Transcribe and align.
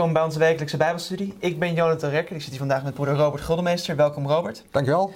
Welkom 0.00 0.18
bij 0.18 0.28
onze 0.28 0.38
wekelijkse 0.38 0.76
Bijbelstudie. 0.76 1.34
Ik 1.38 1.58
ben 1.58 1.74
Jonathan 1.74 2.10
Rekker. 2.10 2.34
Ik 2.34 2.40
zit 2.40 2.50
hier 2.50 2.58
vandaag 2.58 2.82
met 2.82 2.94
broeder 2.94 3.14
Robert 3.14 3.42
Guldemeester. 3.42 3.96
Welkom 3.96 4.26
Robert. 4.26 4.64
Dankjewel. 4.70 5.12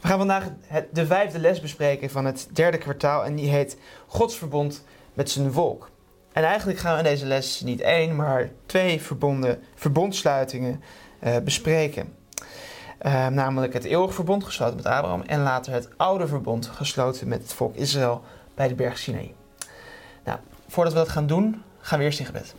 We 0.00 0.08
gaan 0.08 0.18
vandaag 0.18 0.44
het, 0.66 0.86
de 0.92 1.06
vijfde 1.06 1.38
les 1.38 1.60
bespreken 1.60 2.10
van 2.10 2.24
het 2.24 2.48
derde 2.52 2.78
kwartaal 2.78 3.24
en 3.24 3.34
die 3.34 3.48
heet 3.48 3.78
Gods 4.06 4.36
verbond 4.36 4.84
met 5.14 5.30
zijn 5.30 5.52
volk. 5.52 5.90
En 6.32 6.44
eigenlijk 6.44 6.78
gaan 6.78 6.92
we 6.92 6.98
in 6.98 7.04
deze 7.04 7.26
les 7.26 7.60
niet 7.60 7.80
één, 7.80 8.16
maar 8.16 8.50
twee 8.66 9.02
verbonden, 9.02 9.62
verbondsluitingen 9.74 10.82
eh, 11.18 11.36
bespreken. 11.44 12.14
Eh, 12.98 13.26
namelijk 13.26 13.72
het 13.72 13.84
eeuwig 13.84 14.14
verbond 14.14 14.44
gesloten 14.44 14.76
met 14.76 14.86
Abraham 14.86 15.22
en 15.22 15.42
later 15.42 15.72
het 15.72 15.88
oude 15.96 16.26
verbond 16.26 16.66
gesloten 16.66 17.28
met 17.28 17.42
het 17.42 17.52
volk 17.52 17.74
Israël 17.74 18.22
bij 18.54 18.68
de 18.68 18.74
berg 18.74 18.98
Sinai. 18.98 19.34
Nou, 20.24 20.38
voordat 20.68 20.92
we 20.92 20.98
dat 20.98 21.08
gaan 21.08 21.26
doen, 21.26 21.62
gaan 21.80 21.98
we 21.98 22.04
eerst 22.04 22.18
in 22.18 22.26
gebed. 22.26 22.54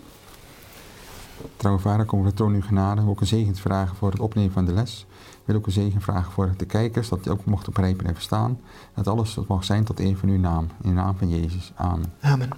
We 1.57 2.33
toon 2.33 2.53
uw 2.53 2.61
genade. 2.61 3.07
Ook 3.07 3.21
een 3.21 3.27
zegen 3.27 3.55
vragen 3.55 3.95
voor 3.95 4.11
het 4.11 4.19
opnemen 4.19 4.51
van 4.51 4.65
de 4.65 4.73
les. 4.73 5.05
Ik 5.29 5.45
wil 5.45 5.55
ook 5.55 5.65
een 5.65 5.71
zegen 5.71 6.01
vragen 6.01 6.31
voor 6.31 6.53
de 6.57 6.65
kijkers, 6.65 7.09
dat 7.09 7.23
die 7.23 7.31
ook 7.31 7.45
mochten 7.45 7.73
begrijpen 7.73 8.05
en 8.05 8.13
verstaan. 8.13 8.59
Dat 8.95 9.07
alles 9.07 9.37
mag 9.47 9.63
zijn 9.63 9.83
tot 9.83 9.99
een 9.99 10.17
van 10.17 10.29
uw 10.29 10.39
naam. 10.39 10.67
In 10.81 10.89
de 10.89 10.95
naam 10.95 11.17
van 11.17 11.29
Jezus. 11.29 11.71
Amen. 11.75 12.13
Amen. 12.21 12.49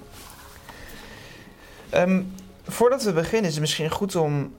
Ehm, 1.89 2.21
voordat 2.63 3.03
we 3.03 3.13
beginnen 3.13 3.45
is 3.45 3.51
het 3.51 3.59
misschien 3.59 3.89
goed 3.89 4.15
om 4.15 4.53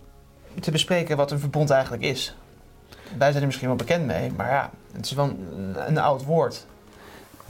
te 0.61 0.71
bespreken 0.71 1.17
wat 1.17 1.31
een 1.31 1.39
verbond 1.39 1.71
eigenlijk 1.71 2.03
is. 2.03 2.37
Wij 3.19 3.31
zijn 3.31 3.41
er 3.41 3.47
misschien 3.47 3.69
wel 3.69 3.77
bekend 3.77 4.07
mee, 4.07 4.33
maar 4.37 4.49
ja, 4.49 4.71
het 4.93 5.05
is 5.05 5.13
wel 5.13 5.37
een 5.75 5.99
oud 5.99 6.25
woord. 6.25 6.67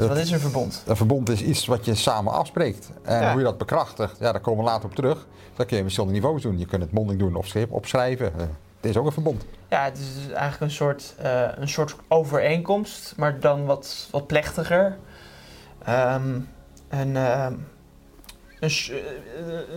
Dus 0.08 0.16
wat 0.16 0.26
is 0.26 0.30
een 0.30 0.40
verbond? 0.40 0.82
Een 0.86 0.96
verbond 0.96 1.28
is 1.28 1.42
iets 1.42 1.66
wat 1.66 1.84
je 1.84 1.94
samen 1.94 2.32
afspreekt. 2.32 2.90
En 3.02 3.20
Ja. 3.20 3.30
hoe 3.30 3.38
je 3.38 3.44
dat 3.46 3.58
bekrachtigt, 3.58 4.16
ja, 4.18 4.32
daar 4.32 4.40
komen 4.40 4.64
we 4.64 4.70
later 4.70 4.88
op 4.88 4.94
terug. 4.94 5.26
Dat 5.56 5.66
kun 5.66 5.66
je 5.76 5.76
op 5.76 5.82
verschillende 5.82 6.14
niveaus 6.14 6.42
doen. 6.42 6.58
Je 6.58 6.66
kunt 6.66 6.82
het 6.82 6.92
mondeling 6.92 7.22
doen 7.22 7.34
of 7.34 7.46
schrift 7.46 7.70
opschrijven. 7.70 8.26
Eh, 8.38 8.46
Het 8.80 8.90
is 8.90 8.96
ook 8.96 9.06
een 9.06 9.12
verbond. 9.12 9.44
Ja, 9.70 9.84
het 9.84 9.98
is 9.98 10.14
dus 10.14 10.32
eigenlijk 10.32 10.60
een 10.60 10.70
soort, 10.70 11.14
eh, 11.18 11.42
een 11.54 11.68
soort 11.68 11.94
overeenkomst, 12.08 13.14
maar 13.16 13.40
dan 13.40 13.64
wat, 13.64 14.08
wat 14.10 14.26
plechtiger. 14.26 14.96
En, 15.84 16.48
ehm, 17.16 17.52
een, 18.60 18.70
s- 18.70 18.90
eh, 18.90 18.96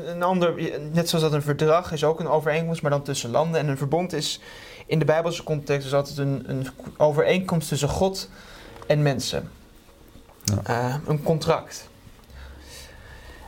een 0.05 0.23
ander, 0.23 0.53
net 0.93 1.09
zoals 1.09 1.23
dat 1.23 1.33
een 1.33 1.41
verdrag 1.41 1.91
is 1.91 2.03
ook 2.03 2.19
een 2.19 2.27
overeenkomst, 2.27 2.81
maar 2.81 2.91
dan 2.91 3.01
tussen 3.03 3.29
landen. 3.29 3.59
En 3.61 3.67
een 3.67 3.77
verbond 3.77 4.13
is 4.13 4.39
in 4.85 4.99
de 4.99 5.05
Bijbelse 5.05 5.43
context 5.43 5.83
dus 5.83 5.93
altijd 5.93 6.17
een, 6.17 6.43
een 6.47 6.67
overeenkomst 6.97 7.67
tussen 7.67 7.89
God 7.89 8.29
en 8.87 9.01
mensen. 9.01 9.49
Ja. 10.45 10.61
Eh, 10.63 10.95
een 11.07 11.23
contract. 11.23 11.89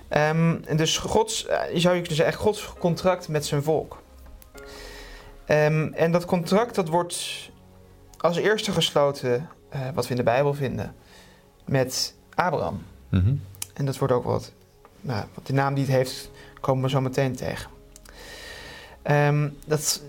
En 0.07 0.63
dus 0.75 0.97
Gods, 0.97 1.45
eh, 1.45 1.73
je 1.73 1.79
zou 1.79 1.95
je 1.95 2.01
kunnen 2.01 2.17
zeggen, 2.17 2.41
Gods 2.41 2.73
contract 2.79 3.27
met 3.27 3.45
zijn 3.45 3.63
volk. 3.63 4.01
Ehm, 5.45 5.93
en 5.93 6.11
dat 6.11 6.25
contract 6.25 6.75
dat 6.75 6.87
wordt 6.87 7.49
als 8.17 8.37
eerste 8.37 8.71
gesloten, 8.71 9.49
eh, 9.69 9.81
wat 9.93 10.03
we 10.03 10.09
in 10.09 10.17
de 10.17 10.23
Bijbel 10.23 10.53
vinden, 10.53 10.95
met 11.65 12.13
Abraham. 12.33 12.83
Mhm. 13.09 13.35
En 13.73 13.85
dat 13.85 13.97
wordt 13.97 14.13
ook 14.13 14.23
wat, 14.23 14.51
nou, 15.01 15.25
wat 15.33 15.47
de 15.47 15.53
naam 15.53 15.73
die 15.73 15.85
het 15.85 15.93
heeft, 15.93 16.29
komen 16.59 16.83
we 16.83 16.89
zo 16.89 17.01
meteen 17.01 17.35
tegen. 17.35 17.69
Ehm, 19.01 19.49
dat, 19.65 20.01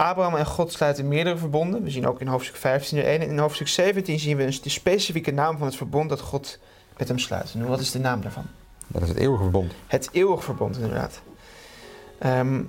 Abraham 0.00 0.36
en 0.36 0.46
God 0.46 0.72
sluiten 0.72 1.08
meerdere 1.08 1.36
verbonden. 1.36 1.82
We 1.82 1.90
zien 1.90 2.06
ook 2.06 2.20
in 2.20 2.26
hoofdstuk 2.26 2.56
15 2.56 2.98
er 2.98 3.04
één. 3.04 3.20
En 3.20 3.28
in 3.28 3.38
hoofdstuk 3.38 3.68
17 3.68 4.18
zien 4.18 4.36
we 4.36 4.44
dus 4.44 4.62
de 4.62 4.68
specifieke 4.68 5.30
naam 5.30 5.58
van 5.58 5.66
het 5.66 5.76
verbond 5.76 6.08
dat 6.08 6.20
God 6.20 6.58
met 6.96 7.08
hem 7.08 7.18
sluit. 7.18 7.52
En 7.54 7.66
wat 7.66 7.80
is 7.80 7.90
de 7.90 7.98
naam 7.98 8.20
daarvan? 8.20 8.46
Dat 8.86 9.02
is 9.02 9.08
het 9.08 9.16
eeuwige 9.16 9.42
verbond. 9.42 9.72
Het 9.86 10.08
eeuwig 10.12 10.44
verbond, 10.44 10.76
inderdaad. 10.76 11.20
Ehm, 12.18 12.62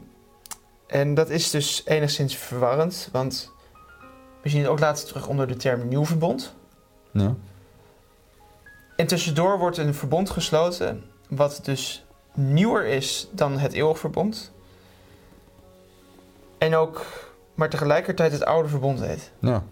en 0.87 1.13
dat 1.13 1.29
is 1.29 1.49
dus 1.49 1.81
enigszins 1.85 2.35
verwarrend, 2.35 3.09
want 3.11 3.51
we 4.41 4.49
zien 4.49 4.61
het 4.61 4.69
ook 4.69 4.79
later 4.79 5.05
terug 5.05 5.27
onder 5.27 5.47
de 5.47 5.55
term 5.55 5.87
nieuw 5.87 6.05
verbond. 6.05 6.53
Ja. 7.11 7.35
En 8.95 9.07
tussendoor 9.07 9.59
wordt 9.59 9.77
een 9.77 9.93
verbond 9.93 10.29
gesloten, 10.29 11.03
wat 11.29 11.59
dus 11.63 12.05
nieuwer 12.33 12.85
is 12.85 13.27
dan 13.31 13.57
het 13.57 13.73
eeuwig 13.73 13.99
verbond. 13.99 14.51
En 16.61 16.75
ook, 16.75 17.05
maar 17.55 17.69
tegelijkertijd 17.69 18.31
het 18.31 18.45
oude 18.45 18.69
verbond 18.69 19.01
heet. 19.01 19.31
ja. 19.39 19.63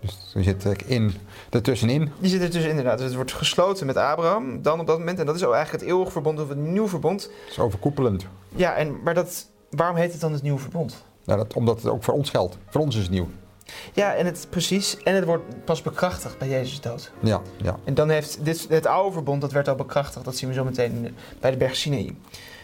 Dus 0.00 0.32
er 0.34 0.42
zit 0.44 0.82
in, 0.86 1.14
ertussenin. 1.50 2.12
Die 2.18 2.30
zit 2.30 2.42
er 2.42 2.50
dus 2.50 2.64
inderdaad. 2.64 2.98
Dus 2.98 3.06
het 3.06 3.14
wordt 3.14 3.32
gesloten 3.32 3.86
met 3.86 3.96
Abraham, 3.96 4.62
dan 4.62 4.80
op 4.80 4.86
dat 4.86 4.98
moment. 4.98 5.18
En 5.18 5.26
dat 5.26 5.34
is 5.34 5.44
ook 5.44 5.54
eigenlijk 5.54 5.82
het 5.82 5.92
eeuwig 5.92 6.12
verbond 6.12 6.40
of 6.40 6.48
het 6.48 6.58
nieuw 6.58 6.88
verbond. 6.88 7.22
Dat 7.22 7.50
is 7.50 7.58
overkoepelend. 7.58 8.26
Ja, 8.48 8.74
en, 8.74 9.02
maar 9.02 9.14
dat, 9.14 9.46
waarom 9.70 9.96
heet 9.96 10.12
het 10.12 10.20
dan 10.20 10.32
het 10.32 10.42
nieuw 10.42 10.58
verbond? 10.58 11.04
Dat, 11.24 11.54
omdat 11.54 11.76
het 11.76 11.92
ook 11.92 12.02
voor 12.02 12.14
ons 12.14 12.30
geldt. 12.30 12.58
Voor 12.68 12.80
ons 12.80 12.96
is 12.96 13.02
het 13.02 13.10
nieuw. 13.10 13.28
Ja, 13.92 14.14
en 14.14 14.26
het 14.26 14.46
precies. 14.50 14.96
En 15.02 15.14
het 15.14 15.24
wordt 15.24 15.64
pas 15.64 15.82
bekrachtigd 15.82 16.38
bij 16.38 16.48
Jezus 16.48 16.80
dood. 16.80 17.12
Ja, 17.20 17.40
ja. 17.56 17.78
En 17.84 17.94
dan 17.94 18.08
heeft 18.08 18.44
dit, 18.44 18.66
het 18.68 18.86
oude 18.86 19.12
verbond, 19.12 19.40
dat 19.40 19.52
werd 19.52 19.68
al 19.68 19.74
bekrachtigd. 19.74 20.24
Dat 20.24 20.36
zien 20.36 20.48
we 20.48 20.54
zo 20.54 20.64
meteen 20.64 21.16
bij 21.40 21.50
de 21.50 21.56
berg 21.56 21.76
Sinai. 21.76 22.18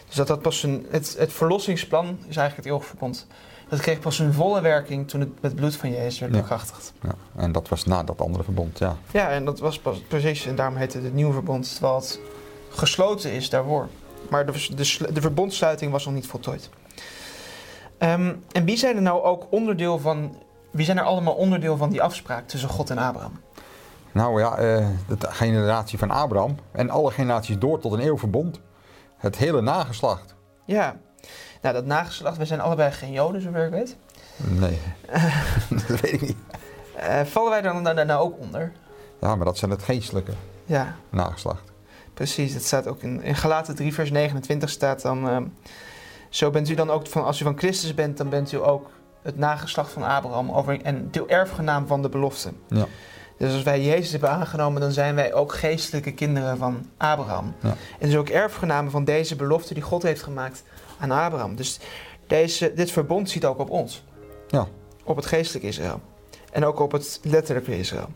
Dus 0.07 0.15
dat 0.15 0.27
dat 0.27 0.41
pas 0.41 0.63
een, 0.63 0.85
het, 0.89 1.15
het 1.17 1.33
verlossingsplan 1.33 2.05
is 2.05 2.37
eigenlijk 2.37 2.55
het 2.55 2.65
eeuwig 2.65 2.85
verbond. 2.85 3.27
Dat 3.69 3.79
kreeg 3.79 3.99
pas 3.99 4.19
een 4.19 4.33
volle 4.33 4.61
werking 4.61 5.07
toen 5.07 5.19
het 5.19 5.29
met 5.29 5.51
het 5.51 5.55
bloed 5.55 5.75
van 5.75 5.91
Jezus 5.91 6.19
werd 6.19 6.31
bekrachtigd. 6.31 6.93
ja. 7.01 7.13
En 7.35 7.51
dat 7.51 7.67
was 7.69 7.85
na 7.85 8.03
dat 8.03 8.21
andere 8.21 8.43
verbond, 8.43 8.77
ja. 8.79 8.95
Ja, 9.11 9.29
en 9.29 9.45
dat 9.45 9.59
was 9.59 9.79
pas 9.79 9.99
precies. 10.07 10.45
En 10.45 10.55
daarom 10.55 10.75
heette 10.75 10.95
het 10.97 11.05
het 11.05 11.13
nieuwe 11.15 11.33
verbond. 11.33 11.71
Terwijl 11.71 11.95
het 11.95 12.19
gesloten 12.69 13.31
is 13.31 13.49
daarvoor. 13.49 13.87
Maar 14.29 14.45
de, 14.45 14.67
de, 14.75 14.83
sl- 14.83 15.13
de 15.13 15.21
verbondsluiting 15.21 15.91
was 15.91 16.05
nog 16.05 16.13
niet 16.13 16.27
voltooid. 16.27 16.69
Ehm, 17.97 18.33
en 18.51 18.65
wie 18.65 18.77
zijn 18.77 18.95
er 18.95 19.01
nou 19.01 19.23
ook 19.23 19.47
onderdeel 19.49 19.99
van... 19.99 20.35
Wie 20.71 20.85
zijn 20.85 20.97
er 20.97 21.03
allemaal 21.03 21.33
onderdeel 21.33 21.77
van 21.77 21.89
die 21.89 22.01
afspraak 22.01 22.47
tussen 22.47 22.69
God 22.69 22.89
en 22.89 22.97
Abraham? 22.97 23.39
Nou 24.11 24.39
ja, 24.39 24.57
eh, 24.57 24.87
de 25.07 25.17
generatie 25.19 25.97
van 25.97 26.11
Abraham 26.11 26.55
en 26.71 26.89
alle 26.89 27.11
generaties 27.11 27.57
door 27.57 27.79
tot 27.79 27.91
een 27.93 27.99
eeuwig 27.99 28.19
verbond. 28.19 28.59
Het 29.17 29.37
hele 29.37 29.61
nageslacht. 29.61 30.35
Ja, 30.65 30.95
nou 31.61 31.75
dat 31.75 31.85
nageslacht, 31.85 32.37
we 32.37 32.45
zijn 32.45 32.59
allebei 32.59 32.91
geen 32.91 33.11
Joden, 33.11 33.41
zover 33.41 33.65
ik 33.65 33.71
weet. 33.71 33.95
Nee, 34.35 34.79
dat 35.87 35.99
weet 36.01 36.13
ik 36.13 36.21
niet. 36.21 36.37
Eh, 36.95 37.21
vallen 37.23 37.49
wij 37.49 37.61
dan 37.61 37.83
daar 37.83 38.05
nou 38.05 38.21
ook 38.21 38.39
onder? 38.39 38.71
Ja, 39.21 39.35
maar 39.35 39.45
dat 39.45 39.57
zijn 39.57 39.71
het 39.71 39.83
geestelijke 39.83 40.31
Ja, 40.65 40.95
nageslacht. 41.09 41.71
precies. 42.13 42.53
Dat 42.53 42.63
staat 42.63 42.87
ook 42.87 43.01
in, 43.01 43.21
in 43.23 43.35
Galaten 43.35 43.75
3, 43.75 43.93
vers 43.93 44.11
29 44.11 44.69
staat 44.69 45.01
dan... 45.01 45.29
ehm, 45.29 45.43
zo 46.29 46.49
bent 46.49 46.69
u 46.69 46.75
dan 46.75 46.89
ook, 46.89 47.07
van, 47.07 47.23
als 47.25 47.39
u 47.39 47.43
van 47.43 47.57
Christus 47.57 47.93
bent, 47.93 48.17
dan 48.17 48.29
bent 48.29 48.51
u 48.51 48.57
ook 48.57 48.89
het 49.21 49.37
nageslacht 49.37 49.91
van 49.91 50.03
Abraham 50.03 50.51
over, 50.51 50.81
en 50.81 51.07
de 51.11 51.25
erfgenaam 51.25 51.87
van 51.87 52.01
de 52.01 52.09
belofte. 52.09 52.51
Ja. 52.67 52.85
Dus 53.37 53.53
als 53.53 53.63
wij 53.63 53.81
Jezus 53.83 54.11
hebben 54.11 54.29
aangenomen, 54.29 54.81
dan 54.81 54.91
zijn 54.91 55.15
wij 55.15 55.33
ook 55.33 55.53
geestelijke 55.53 56.11
kinderen 56.13 56.57
van 56.57 56.85
Abraham. 56.97 57.53
Ja. 57.61 57.75
En 57.99 58.07
dus 58.07 58.15
ook 58.15 58.29
erfgenamen 58.29 58.91
van 58.91 59.03
deze 59.03 59.35
belofte 59.35 59.73
die 59.73 59.83
God 59.83 60.03
heeft 60.03 60.23
gemaakt 60.23 60.63
aan 60.99 61.11
Abraham. 61.11 61.55
Dus 61.55 61.79
deze, 62.27 62.73
dit 62.73 62.91
verbond 62.91 63.29
ziet 63.29 63.45
ook 63.45 63.59
op 63.59 63.69
ons. 63.69 64.03
Ja. 64.47 64.67
Op 65.03 65.15
het 65.15 65.25
geestelijke 65.25 65.67
Israël. 65.67 66.01
En 66.51 66.65
ook 66.65 66.79
op 66.79 66.91
het 66.91 67.19
letterlijke 67.23 67.77
Israël. 67.77 68.09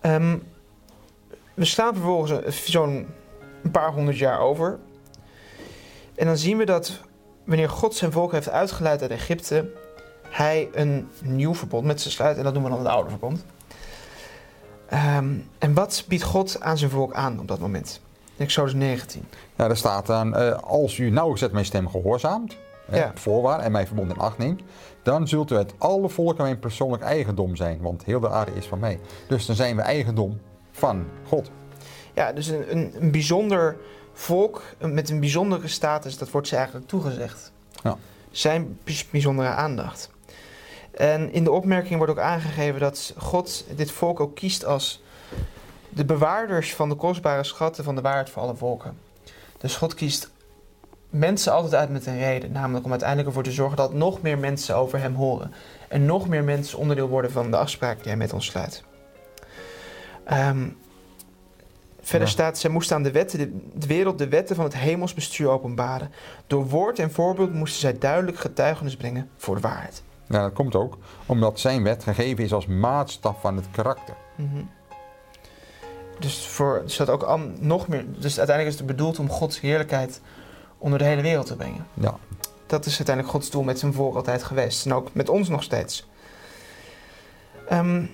Ehm, 0.00 0.38
we 1.54 1.64
staan 1.64 1.94
vervolgens 1.94 2.66
zo'n 2.70 3.06
paar 3.72 3.92
honderd 3.92 4.18
jaar 4.18 4.40
over. 4.40 4.78
En 6.14 6.26
dan 6.26 6.36
zien 6.36 6.56
we 6.58 6.64
dat 6.64 7.00
wanneer 7.44 7.68
God 7.68 7.94
zijn 7.94 8.12
volk 8.12 8.32
heeft 8.32 8.48
uitgeleid 8.48 9.02
uit 9.02 9.10
Egypte, 9.10 9.70
hij 10.28 10.68
een 10.72 11.08
nieuw 11.22 11.54
verbond 11.54 11.84
met 11.86 12.00
ze 12.00 12.10
sluit. 12.10 12.36
En 12.36 12.44
dat 12.44 12.52
noemen 12.52 12.70
we 12.70 12.76
dan 12.76 12.86
het 12.86 12.94
oude 12.94 13.10
verbond. 13.10 13.44
Ehm, 14.88 15.34
en 15.58 15.74
wat 15.74 16.04
biedt 16.08 16.22
God 16.22 16.60
aan 16.60 16.78
zijn 16.78 16.90
volk 16.90 17.12
aan 17.12 17.40
op 17.40 17.48
dat 17.48 17.58
moment? 17.58 18.00
Exodus 18.36 18.74
19. 18.74 19.24
Ja, 19.56 19.66
daar 19.66 19.76
staat 19.76 20.06
dan, 20.06 20.36
eh, 20.36 20.58
als 20.58 20.98
u 20.98 21.10
nauwgezet 21.10 21.52
mijn 21.52 21.64
stem 21.64 21.88
gehoorzaamt, 21.88 22.56
Ja. 22.92 23.12
voorwaar 23.14 23.60
en 23.60 23.72
mijn 23.72 23.86
verbond 23.86 24.10
in 24.10 24.18
acht 24.18 24.38
neemt, 24.38 24.62
dan 25.02 25.28
zult 25.28 25.50
u 25.50 25.56
uit 25.56 25.74
alle 25.78 26.08
volken 26.08 26.44
mijn 26.44 26.58
persoonlijk 26.58 27.02
eigendom 27.02 27.56
zijn, 27.56 27.80
want 27.80 28.04
heel 28.04 28.20
de 28.20 28.28
aarde 28.30 28.52
is 28.54 28.66
van 28.66 28.78
mij. 28.78 29.00
Dus 29.28 29.46
dan 29.46 29.56
zijn 29.56 29.76
we 29.76 29.82
eigendom 29.82 30.40
van 30.72 31.04
God. 31.28 31.50
Ja, 32.14 32.32
dus 32.32 32.46
een, 32.46 32.76
een, 32.76 32.92
een 33.00 33.10
bijzonder 33.10 33.76
volk 34.12 34.62
een- 34.78 34.94
met 34.94 35.10
een 35.10 35.20
bijzondere 35.20 35.68
status, 35.68 36.18
dat 36.18 36.30
wordt 36.30 36.48
ze 36.48 36.56
eigenlijk 36.56 36.86
toegezegd. 36.88 37.52
Ja. 37.82 37.96
Zijn 38.30 38.78
bijz- 38.84 39.04
bijzondere 39.10 39.48
aandacht. 39.48 40.10
En 40.90 41.32
in 41.32 41.44
de 41.44 41.50
opmerking 41.50 41.96
wordt 41.96 42.12
ook 42.12 42.18
aangegeven 42.18 42.80
dat 42.80 43.14
God 43.16 43.64
dit 43.76 43.90
volk 43.90 44.20
ook 44.20 44.34
kiest 44.34 44.64
als 44.64 45.02
de 45.94 46.04
bewaarders 46.04 46.74
van 46.74 46.88
de 46.88 46.94
kostbare 46.94 47.44
schatten 47.44 47.84
van 47.84 47.94
de 47.94 48.00
waarheid 48.00 48.30
voor 48.30 48.42
alle 48.42 48.54
volken. 48.54 48.98
Dus 49.58 49.76
God 49.76 49.94
kiest 49.94 50.30
mensen 51.10 51.52
altijd 51.52 51.74
uit 51.74 51.90
met 51.90 52.06
een 52.06 52.18
reden, 52.18 52.52
namelijk 52.52 52.84
om 52.84 52.90
uiteindelijk 52.90 53.28
ervoor 53.28 53.44
te 53.44 53.52
zorgen 53.52 53.76
dat 53.76 53.92
nog 53.92 54.22
meer 54.22 54.38
mensen 54.38 54.76
over 54.76 54.98
hem 55.00 55.14
horen. 55.14 55.54
En 55.88 56.04
nog 56.04 56.28
meer 56.28 56.44
mensen 56.44 56.78
onderdeel 56.78 57.08
worden 57.08 57.30
van 57.32 57.50
de 57.50 57.56
afspraak 57.56 57.96
die 57.96 58.06
hij 58.06 58.16
met 58.16 58.32
ons 58.32 58.46
sluit. 58.46 58.84
Ehm, 60.24 60.68
Verder 62.00 62.28
Ja. 62.28 62.34
staat, 62.34 62.58
zij 62.58 62.70
moesten 62.70 62.96
aan 62.96 63.02
de, 63.02 63.10
wetten, 63.10 63.38
de, 63.38 63.68
de 63.74 63.86
wereld 63.86 64.18
de 64.18 64.28
wetten 64.28 64.56
van 64.56 64.64
het 64.64 64.74
hemelsbestuur 64.74 65.48
openbaren. 65.48 66.10
Door 66.46 66.66
woord 66.68 66.98
en 66.98 67.10
voorbeeld 67.12 67.52
moesten 67.54 67.80
zij 67.80 67.98
duidelijk 67.98 68.38
getuigenis 68.38 68.96
brengen 68.96 69.30
voor 69.36 69.54
de 69.54 69.60
waarheid. 69.60 70.02
Ja, 70.28 70.42
dat 70.42 70.52
komt 70.52 70.74
ook 70.74 70.98
omdat 71.26 71.60
zijn 71.60 71.82
wet 71.82 72.02
gegeven 72.02 72.44
is 72.44 72.52
als 72.52 72.66
maatstaf 72.66 73.40
van 73.40 73.56
het 73.56 73.66
karakter. 73.70 74.14
Mhm. 74.36 74.62
Dus 76.24 76.46
voor 76.46 76.82
dus 76.84 76.96
dat 76.96 77.08
ook 77.10 77.38
nog 77.58 77.88
meer. 77.88 78.04
Dus 78.18 78.38
uiteindelijk 78.38 78.76
is 78.76 78.82
het 78.82 78.96
bedoeld 78.96 79.18
om 79.18 79.30
Gods 79.30 79.60
heerlijkheid 79.60 80.20
onder 80.78 80.98
de 80.98 81.04
hele 81.04 81.22
wereld 81.22 81.46
te 81.46 81.56
brengen. 81.56 81.86
Ja, 81.94 82.16
Dat 82.66 82.86
is 82.86 82.96
uiteindelijk 82.96 83.34
Gods 83.36 83.50
doel 83.50 83.62
met 83.62 83.78
zijn 83.78 83.92
volk 83.92 84.14
altijd 84.14 84.42
geweest. 84.42 84.86
En 84.86 84.94
ook 84.94 85.14
met 85.14 85.28
ons 85.28 85.48
nog 85.48 85.62
steeds. 85.62 86.06
Ehm, 87.68 88.04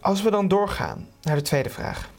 als 0.00 0.22
we 0.22 0.30
dan 0.30 0.48
doorgaan 0.48 1.08
naar 1.22 1.36
de 1.36 1.42
tweede 1.42 1.70
vraag. 1.70 2.10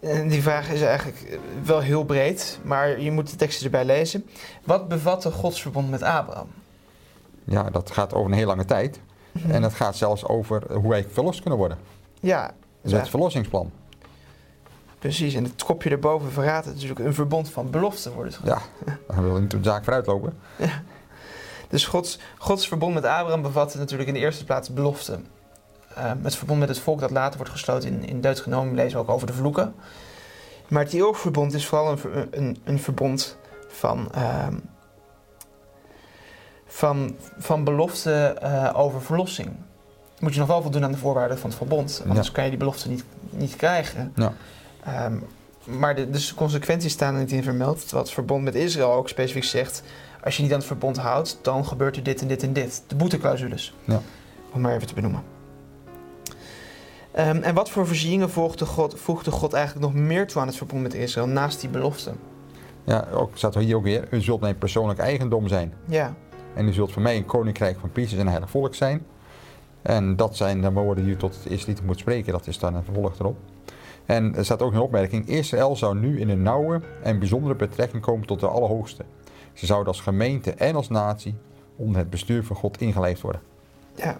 En 0.00 0.28
die 0.28 0.42
vraag 0.42 0.70
is 0.70 0.82
eigenlijk 0.82 1.38
wel 1.64 1.80
heel 1.80 2.04
breed, 2.04 2.58
maar 2.62 3.00
je 3.00 3.10
moet 3.10 3.30
de 3.30 3.36
teksten 3.36 3.64
erbij 3.64 3.84
lezen. 3.84 4.26
Wat 4.64 4.88
bevatte 4.88 5.30
Gods 5.30 5.62
verbond 5.62 5.90
met 5.90 6.02
Abraham? 6.02 6.48
ja, 7.44 7.70
dat 7.70 7.90
gaat 7.90 8.14
over 8.14 8.30
een 8.30 8.36
heel 8.36 8.46
lange 8.46 8.64
tijd. 8.64 9.00
En 9.48 9.62
het 9.62 9.74
gaat 9.74 9.96
zelfs 9.96 10.26
over 10.26 10.72
hoe 10.72 10.88
wij 10.88 11.06
verlost 11.12 11.40
kunnen 11.40 11.58
worden. 11.58 11.78
Ja, 12.26 12.50
Dus 12.82 12.92
het 12.92 13.08
verlossingsplan. 13.08 13.70
precies. 14.98 15.34
En 15.34 15.44
het 15.44 15.64
kopje 15.64 15.90
erboven 15.90 16.32
verraadt 16.32 16.64
het 16.64 16.74
natuurlijk 16.74 17.00
een 17.00 17.14
verbond 17.14 17.50
van 17.50 17.70
belofte 17.70 18.12
wordt 18.12 18.36
het. 18.36 18.46
Ja, 18.46 18.58
dan 19.06 19.22
wil 19.24 19.34
je 19.34 19.40
niet 19.40 19.54
op 19.54 19.62
de 19.62 19.68
zaak 19.68 19.84
vooruitlopen. 19.84 20.38
Dus 21.68 21.86
Gods, 21.86 22.18
Gods 22.38 22.68
verbond 22.68 22.94
met 22.94 23.04
Abraham 23.04 23.42
bevatte 23.42 23.78
natuurlijk 23.78 24.08
in 24.08 24.14
de 24.14 24.20
eerste 24.20 24.44
plaats 24.44 24.72
belofte. 24.72 25.18
Eh, 25.94 26.12
het 26.22 26.36
verbond 26.36 26.58
met 26.58 26.68
het 26.68 26.78
volk 26.78 27.00
dat 27.00 27.10
later 27.10 27.36
wordt 27.36 27.52
gesloten 27.52 27.88
in, 27.88 28.04
in 28.04 28.20
Deuteronomium 28.20 28.74
lezen 28.74 28.98
we 28.98 29.04
ook 29.04 29.10
over 29.10 29.26
de 29.26 29.32
vloeken. 29.32 29.74
Maar 30.68 30.82
het 30.82 30.92
eeuwig 30.92 31.18
verbond 31.18 31.54
is 31.54 31.66
vooral 31.66 31.90
een, 31.90 32.28
een, 32.30 32.56
een 32.64 32.78
verbond 32.78 33.36
van, 33.68 34.12
ehm, 34.12 34.54
van, 36.66 37.16
van 37.38 37.64
belofte 37.64 38.12
eh, 38.40 38.70
over 38.74 39.02
verlossing. 39.02 39.56
Moet 40.20 40.32
je 40.32 40.38
nog 40.38 40.48
wel 40.48 40.62
voldoen 40.62 40.84
aan 40.84 40.92
de 40.92 40.98
voorwaarden 40.98 41.38
van 41.38 41.48
het 41.50 41.58
verbond, 41.58 42.02
anders 42.08 42.26
Ja. 42.26 42.32
kan 42.32 42.44
je 42.44 42.50
die 42.50 42.58
belofte 42.58 42.88
niet, 42.88 43.04
niet 43.30 43.56
krijgen. 43.56 44.12
Ja. 44.14 44.32
Ehm, 44.84 45.16
maar 45.64 45.94
de, 45.94 46.10
dus 46.10 46.28
de 46.28 46.34
consequenties 46.34 46.92
staan 46.92 47.14
er 47.14 47.20
niet 47.20 47.32
in 47.32 47.42
vermeld. 47.42 47.90
Wat 47.90 48.02
het 48.02 48.10
verbond 48.10 48.44
met 48.44 48.54
Israël 48.54 48.92
ook 48.92 49.08
specifiek 49.08 49.44
zegt. 49.44 49.82
Als 50.24 50.36
je 50.36 50.42
niet 50.42 50.52
aan 50.52 50.58
het 50.58 50.66
verbond 50.66 50.96
houdt, 50.96 51.38
dan 51.42 51.66
gebeurt 51.66 51.96
er 51.96 52.02
dit 52.02 52.20
en 52.20 52.28
dit 52.28 52.42
en 52.42 52.52
dit. 52.52 52.82
De 52.86 52.94
boeteclausules. 52.94 53.74
Ja. 53.84 54.00
Om 54.52 54.60
maar 54.60 54.74
even 54.74 54.86
te 54.86 54.94
benoemen. 54.94 55.22
Ehm, 57.12 57.42
en 57.42 57.54
wat 57.54 57.70
voor 57.70 57.86
voorzieningen 57.86 58.30
voegde 58.30 58.66
God, 58.66 59.00
voegde 59.00 59.30
God 59.30 59.52
eigenlijk 59.52 59.86
nog 59.86 59.94
meer 60.02 60.26
toe 60.26 60.40
aan 60.40 60.46
het 60.46 60.56
verbond 60.56 60.82
met 60.82 60.94
Israël 60.94 61.26
naast 61.26 61.60
die 61.60 61.68
belofte? 61.70 62.12
Ja, 62.84 63.06
ook 63.12 63.30
staat 63.34 63.54
er 63.54 63.60
hier 63.60 63.76
ook 63.76 63.82
weer. 63.82 64.08
U 64.10 64.20
zult 64.20 64.40
mijn 64.40 64.58
persoonlijk 64.58 64.98
eigendom 64.98 65.48
zijn. 65.48 65.74
Ja, 65.84 66.14
En 66.54 66.68
u 66.68 66.72
zult 66.72 66.92
voor 66.92 67.02
mij 67.02 67.16
een 67.16 67.26
koninkrijk 67.26 67.78
van 67.80 67.90
priesters 67.92 68.20
en 68.20 68.24
een 68.26 68.32
heilig 68.32 68.50
volk 68.50 68.74
zijn. 68.74 69.06
En 69.82 70.16
dat 70.16 70.36
zijn 70.36 70.60
de 70.60 70.72
woorden 70.72 71.04
die 71.04 71.12
u 71.12 71.16
tot 71.16 71.38
het 71.48 71.66
lied 71.66 71.82
moet 71.82 71.98
spreken. 71.98 72.32
Dat 72.32 72.46
is 72.46 72.58
dan 72.58 72.74
een 72.74 72.84
vervolg 72.84 73.18
erop. 73.18 73.36
En 74.06 74.34
er 74.36 74.44
staat 74.44 74.62
ook 74.62 74.72
een 74.72 74.80
opmerking. 74.80 75.28
Israël 75.28 75.76
zou 75.76 75.98
nu 75.98 76.20
in 76.20 76.28
een 76.28 76.42
nauwe 76.42 76.80
en 77.02 77.18
bijzondere 77.18 77.54
betrekking 77.54 78.02
komen 78.02 78.26
tot 78.26 78.40
de 78.40 78.48
Allerhoogste. 78.48 79.04
Ze 79.52 79.66
zouden 79.66 79.88
als 79.88 80.00
gemeente 80.00 80.52
en 80.52 80.76
als 80.76 80.88
natie 80.88 81.34
onder 81.76 81.98
het 81.98 82.10
bestuur 82.10 82.44
van 82.44 82.56
God 82.56 82.80
ingelijfd 82.80 83.20
worden. 83.20 83.40
ja. 83.94 84.18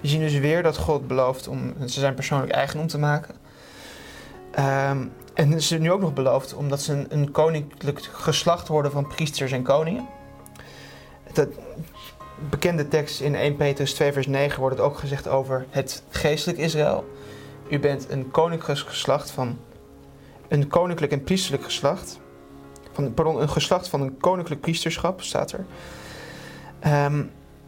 We 0.00 0.10
zien 0.10 0.20
dus 0.20 0.38
weer 0.38 0.62
dat 0.62 0.76
God 0.76 1.06
belooft 1.06 1.48
om 1.48 1.74
ze 1.80 2.00
zijn 2.00 2.14
persoonlijk 2.14 2.52
eigendom 2.52 2.86
te 2.86 2.98
maken. 2.98 3.34
Ehm, 4.50 5.06
en 5.34 5.62
ze 5.62 5.78
nu 5.78 5.92
ook 5.92 6.00
nog 6.00 6.12
belooft 6.12 6.54
omdat 6.54 6.82
ze 6.82 6.92
een, 6.92 7.06
een 7.08 7.30
koninklijk 7.30 8.00
geslacht 8.12 8.68
worden 8.68 8.90
van 8.90 9.06
priesters 9.06 9.52
en 9.52 9.62
koningen. 9.62 10.06
Dat 11.32 11.48
bekende 12.50 12.88
tekst 12.88 13.20
in 13.20 13.34
1 13.34 13.56
Petrus 13.56 13.94
2 13.94 14.12
vers 14.12 14.26
9 14.26 14.60
wordt 14.60 14.76
het 14.76 14.84
ook 14.86 14.98
gezegd 14.98 15.28
over 15.28 15.66
het 15.70 16.02
geestelijk 16.08 16.58
Israël. 16.58 17.12
U 17.70 17.78
bent 17.78 18.10
een 18.10 18.30
koninklijk 18.30 18.78
geslacht 18.78 19.30
van 19.30 19.58
een 20.48 20.68
koninklijk 20.68 21.12
en 21.12 21.22
priesterlijk 21.22 21.64
geslacht. 21.64 22.20
Van, 22.92 23.14
pardon, 23.14 23.40
een 23.40 23.48
geslacht 23.48 23.88
van 23.88 24.00
een 24.00 24.16
koninklijk 24.16 24.60
priesterschap, 24.60 25.22
staat 25.22 25.52
er. 25.52 25.66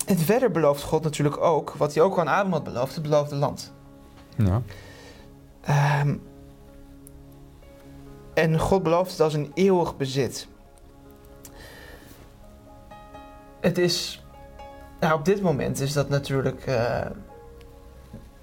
En 0.06 0.18
verder 0.18 0.50
belooft 0.50 0.82
God 0.82 1.02
natuurlijk 1.02 1.40
ook, 1.40 1.74
wat 1.76 1.94
hij 1.94 2.02
ook 2.02 2.18
aan 2.18 2.28
Abraham 2.28 2.52
had 2.52 2.64
beloofd, 2.64 2.94
het 2.94 3.02
beloofde 3.02 3.34
land. 3.34 3.72
Ja, 4.36 4.62
Ehm, 5.66 6.16
en 8.34 8.58
God 8.58 8.82
belooft 8.82 9.10
het 9.10 9.20
als 9.20 9.34
een 9.34 9.50
eeuwig 9.54 9.96
bezit. 9.96 10.48
Het 13.60 13.78
is, 13.78 14.24
nou 15.00 15.14
op 15.14 15.25
dit 15.25 15.43
moment 15.43 15.81
is 15.81 15.93
dat 15.93 16.08
natuurlijk, 16.08 16.66
eh, 16.66 17.00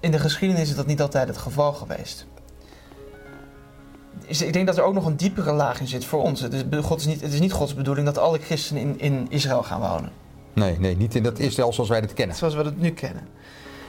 in 0.00 0.10
de 0.10 0.18
geschiedenis 0.18 0.68
is 0.68 0.76
dat 0.76 0.86
niet 0.86 1.00
altijd 1.00 1.28
het 1.28 1.36
geval 1.36 1.72
geweest. 1.72 2.26
Is- 4.24 4.42
Ik 4.42 4.52
denk 4.52 4.66
dat 4.66 4.76
er 4.76 4.82
ook 4.84 4.94
nog 4.94 5.06
een 5.06 5.16
diepere 5.16 5.52
laag 5.52 5.80
in 5.80 5.86
zit 5.86 6.04
voor 6.04 6.22
ons. 6.22 6.40
Het 6.40 6.52
is, 6.52 6.62
God 6.82 7.00
is 7.00 7.06
niet, 7.06 7.20
het 7.20 7.32
is 7.32 7.40
niet 7.40 7.52
Gods 7.52 7.74
bedoeling 7.74 8.06
dat 8.06 8.18
alle 8.18 8.38
christenen 8.38 8.82
in, 8.82 9.00
in 9.00 9.26
Israël 9.28 9.62
gaan 9.62 9.80
wonen. 9.80 10.10
nee, 10.52 10.78
nee, 10.78 10.96
niet 10.96 11.14
in 11.14 11.22
dat 11.22 11.38
Israël 11.38 11.72
zoals 11.72 11.88
wij 11.90 12.00
het 12.00 12.12
kennen. 12.12 12.36
Zoals 12.36 12.54
we 12.54 12.62
dat 12.62 12.76
nu 12.76 12.90
kennen. 12.90 13.22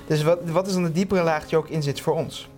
Dus 0.07 0.23
wat, 0.23 0.39
wat 0.49 0.67
is 0.67 0.73
dan 0.73 0.83
de 0.83 0.91
diepere 0.91 1.23
laag 1.23 1.47
die 1.47 1.57
ook 1.57 1.67
in 1.69 1.83
zit 1.83 2.01
voor 2.01 2.13
ons? 2.15 2.49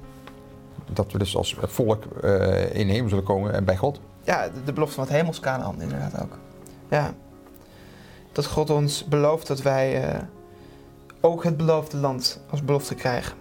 Dat 0.93 1.11
we 1.11 1.17
dus 1.17 1.35
als 1.35 1.55
volk 1.61 2.03
eh, 2.05 2.75
in 2.75 2.87
de 2.87 2.93
hemel 2.93 3.09
zullen 3.09 3.23
komen 3.23 3.53
en 3.53 3.65
bij 3.65 3.77
God. 3.77 3.99
Ja, 4.23 4.43
de, 4.47 4.63
de 4.65 4.73
belofte 4.73 4.95
van 4.95 5.03
het 5.03 5.13
hemels 5.13 5.39
Canaan 5.39 5.81
inderdaad 5.81 6.21
ook. 6.21 6.37
Ja. 6.89 7.13
Dat 8.37 8.45
God 8.45 8.69
ons 8.69 9.05
belooft 9.05 9.47
dat 9.47 9.61
wij 9.61 10.03
eh, 10.03 10.19
ook 11.21 11.43
het 11.43 11.57
beloofde 11.57 11.97
land 11.97 12.41
als 12.49 12.63
belofte 12.63 12.95
krijgen. 12.95 13.37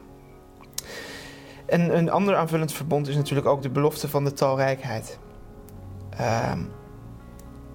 En 1.66 1.96
een 1.96 2.10
ander 2.10 2.36
aanvullend 2.36 2.72
verbond 2.72 3.08
is 3.08 3.16
natuurlijk 3.16 3.46
ook 3.46 3.62
de 3.62 3.68
belofte 3.68 4.08
van 4.08 4.24
de 4.24 4.32
talrijkheid. 4.32 5.18
Ehm, 6.10 6.60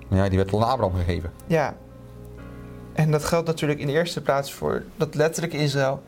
Ja, 0.09 0.29
die 0.29 0.37
werd 0.37 0.53
aan 0.53 0.63
Abraham 0.63 0.95
gegeven. 0.95 1.31
ja. 1.47 1.73
En 2.93 3.11
dat 3.11 3.23
geldt 3.23 3.47
natuurlijk 3.47 3.79
in 3.79 3.87
de 3.87 3.93
eerste 3.93 4.21
plaats 4.21 4.53
voor 4.53 4.83
dat 4.95 5.15
letterlijke 5.15 5.57
Israël. 5.57 6.03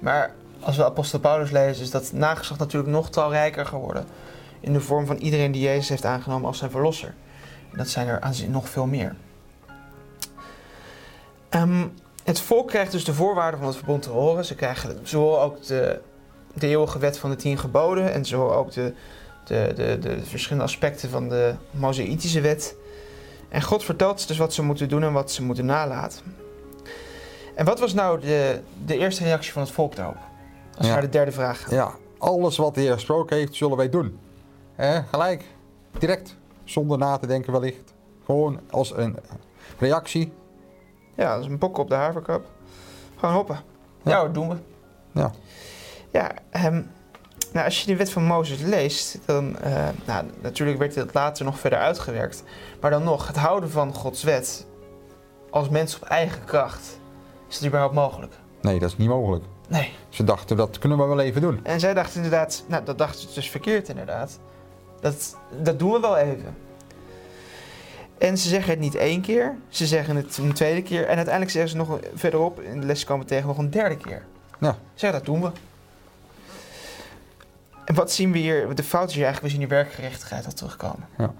Maar 0.00 0.34
als 0.60 0.76
we 0.76 0.84
apostel 0.84 1.18
Paulus 1.18 1.50
lezen, 1.50 1.82
is 1.82 1.90
dat 1.90 2.12
nageslacht 2.12 2.60
natuurlijk 2.60 2.92
nog 2.92 3.10
talrijker 3.10 3.66
geworden. 3.66 4.04
In 4.60 4.72
de 4.72 4.80
vorm 4.80 5.06
van 5.06 5.16
iedereen 5.16 5.52
die 5.52 5.62
Jezus 5.62 5.88
heeft 5.88 6.04
aangenomen 6.04 6.46
als 6.46 6.58
zijn 6.58 6.70
verlosser. 6.70 7.14
En 7.72 7.78
dat 7.78 7.88
zijn 7.88 8.08
er 8.08 8.20
aanzien 8.20 8.50
nog 8.50 8.68
veel 8.68 8.86
meer. 8.86 9.14
Ehm, 11.48 11.86
het 12.24 12.40
volk 12.40 12.68
krijgt 12.68 12.92
dus 12.92 13.04
de 13.04 13.14
voorwaarden 13.14 13.58
van 13.58 13.68
het 13.68 13.76
verbond 13.76 14.02
te 14.02 14.10
horen. 14.10 14.44
Ze 14.44 14.54
krijgen 14.54 14.98
zowel 15.02 15.40
ook 15.42 15.66
de, 15.66 16.00
de 16.54 16.66
eeuwige 16.66 16.98
wet 16.98 17.18
van 17.18 17.30
de 17.30 17.36
tien 17.36 17.58
geboden... 17.58 18.12
en 18.12 18.24
zowel 18.24 18.54
ook 18.54 18.72
de, 18.72 18.92
de, 19.44 19.72
de, 19.76 19.98
de 19.98 20.24
verschillende 20.24 20.64
aspecten 20.64 21.10
van 21.10 21.28
de 21.28 21.54
Mosaïtische 21.70 22.40
wet... 22.40 22.76
En 23.48 23.62
God 23.62 23.84
vertelt 23.84 24.20
ze 24.20 24.26
dus 24.26 24.38
wat 24.38 24.54
ze 24.54 24.62
moeten 24.62 24.88
doen 24.88 25.02
en 25.02 25.12
wat 25.12 25.30
ze 25.30 25.42
moeten 25.42 25.66
nalaten. 25.66 26.20
En 27.54 27.64
wat 27.64 27.80
was 27.80 27.94
nou 27.94 28.20
de, 28.20 28.60
de 28.84 28.98
eerste 28.98 29.24
reactie 29.24 29.52
van 29.52 29.62
het 29.62 29.70
volk 29.70 29.96
daarop? 29.96 30.16
Als 30.70 30.78
we 30.78 30.86
Ja. 30.86 30.92
naar 30.92 31.00
de 31.02 31.08
derde 31.08 31.32
vraag 31.32 31.60
gaan. 31.62 31.74
Ja, 31.74 31.92
alles 32.18 32.56
wat 32.56 32.74
de 32.74 32.80
Heer 32.80 32.92
gesproken 32.92 33.36
heeft, 33.36 33.54
zullen 33.54 33.76
wij 33.76 33.88
doen. 33.88 34.18
Gelijk, 35.10 35.44
direct, 35.98 36.36
zonder 36.64 36.98
na 36.98 37.16
te 37.16 37.26
denken 37.26 37.52
wellicht. 37.52 37.94
Gewoon 38.24 38.60
als 38.70 38.96
een 38.96 39.16
reactie. 39.78 40.32
Ja, 41.18 41.34
dat 41.34 41.44
is 41.44 41.50
een 41.50 41.58
bok 41.58 41.78
op 41.78 41.88
de 41.88 41.94
haverkap. 41.94 42.46
Gewoon 43.16 43.34
hoppen. 43.34 43.60
Ja, 44.02 44.10
Ja. 44.10 44.22
dat 44.22 44.34
doen 44.34 44.48
we. 44.48 44.56
Ja. 45.12 45.30
Ja, 46.12 46.30
ehm, 46.50 46.82
nou, 47.52 47.64
als 47.64 47.80
je 47.80 47.86
de 47.86 47.96
wet 47.96 48.10
van 48.10 48.24
Mozes 48.24 48.60
leest, 48.60 49.18
dan... 49.24 49.58
eh, 49.58 49.88
nou, 50.04 50.26
natuurlijk 50.40 50.78
werd 50.78 50.94
het 50.94 51.14
later 51.14 51.44
nog 51.44 51.58
verder 51.58 51.78
uitgewerkt. 51.78 52.42
Maar 52.80 52.90
dan 52.90 53.02
nog, 53.02 53.26
het 53.26 53.36
houden 53.36 53.70
van 53.70 53.94
Gods 53.94 54.22
wet 54.22 54.66
als 55.50 55.68
mens 55.68 55.96
op 55.96 56.02
eigen 56.02 56.44
kracht... 56.44 56.98
Is 57.48 57.54
het 57.56 57.66
überhaupt 57.66 57.94
mogelijk? 57.94 58.32
Nee, 58.60 58.78
dat 58.78 58.88
is 58.90 58.96
niet 58.96 59.08
mogelijk. 59.08 59.44
Nee. 59.68 59.92
Ze 60.08 60.24
dachten, 60.24 60.56
dat 60.56 60.78
kunnen 60.78 60.98
we 60.98 61.04
wel 61.04 61.20
even 61.20 61.40
doen. 61.40 61.60
En 61.64 61.80
zij 61.80 61.94
dachten 61.94 62.16
inderdaad, 62.16 62.64
nou 62.66 62.84
dat 62.84 62.98
dachten 62.98 63.28
ze 63.28 63.34
dus 63.34 63.50
verkeerd 63.50 63.88
inderdaad. 63.88 64.38
Dat, 65.00 65.36
dat 65.62 65.78
doen 65.78 65.92
we 65.92 66.00
wel 66.00 66.16
even. 66.16 66.56
En 68.18 68.38
ze 68.38 68.48
zeggen 68.48 68.70
het 68.70 68.80
niet 68.80 68.94
één 68.94 69.20
keer, 69.20 69.54
ze 69.68 69.86
zeggen 69.86 70.16
het 70.16 70.38
een 70.38 70.52
tweede 70.52 70.82
keer. 70.82 71.02
En 71.06 71.16
uiteindelijk 71.16 71.50
zeggen 71.50 71.70
ze 71.70 71.76
nog 71.76 71.98
verderop, 72.14 72.60
in 72.60 72.80
de 72.80 72.86
les 72.86 73.04
komen 73.04 73.26
tegen, 73.26 73.46
nog 73.46 73.58
een 73.58 73.70
derde 73.70 73.96
keer. 73.96 74.24
Ja. 74.60 74.72
Ze 74.72 74.78
zeggen 74.94 75.18
dat 75.18 75.28
doen 75.28 75.42
we. 75.42 75.50
En 77.84 77.94
wat 77.94 78.12
zien 78.12 78.32
we 78.32 78.38
hier, 78.38 78.74
de 78.74 78.82
fout 78.82 79.08
is 79.08 79.14
hier 79.14 79.24
eigenlijk, 79.24 79.54
we 79.54 79.60
zien 79.60 79.68
hier 79.68 79.78
werkgerechtigheid 79.78 80.46
al 80.46 80.52
terugkomen. 80.52 81.08
Ja. 81.18 81.32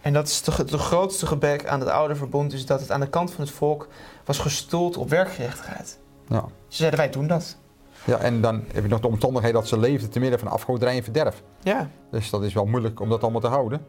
En 0.00 0.12
dat 0.12 0.28
is 0.28 0.42
de, 0.42 0.64
de 0.64 0.78
grootste 0.78 1.26
gebrek 1.26 1.66
aan 1.66 1.80
het 1.80 1.88
oude 1.88 2.14
verbond, 2.14 2.52
is 2.52 2.66
dat 2.66 2.80
het 2.80 2.90
aan 2.90 3.00
de 3.00 3.08
kant 3.08 3.32
van 3.32 3.44
het 3.44 3.52
volk 3.52 3.88
was 4.24 4.38
gestoeld 4.38 4.96
op 4.96 5.08
werkgerechtigheid. 5.10 5.98
Ja. 6.28 6.44
Ze 6.68 6.76
zeiden 6.76 6.98
wij 6.98 7.10
doen 7.10 7.26
dat. 7.26 7.56
Ja, 8.04 8.18
en 8.18 8.40
dan 8.40 8.64
heb 8.72 8.82
je 8.82 8.88
nog 8.88 9.00
de 9.00 9.06
omstandigheid 9.06 9.54
dat 9.54 9.68
ze 9.68 9.78
leefden 9.78 10.10
te 10.10 10.20
midden 10.20 10.38
van 10.38 10.48
afgoderij 10.48 10.96
en 10.96 11.02
verderf. 11.02 11.42
Ja, 11.62 11.88
Dus 12.10 12.30
dat 12.30 12.42
is 12.42 12.52
wel 12.52 12.64
moeilijk 12.64 13.00
om 13.00 13.08
dat 13.08 13.22
allemaal 13.22 13.40
te 13.40 13.46
houden. 13.46 13.86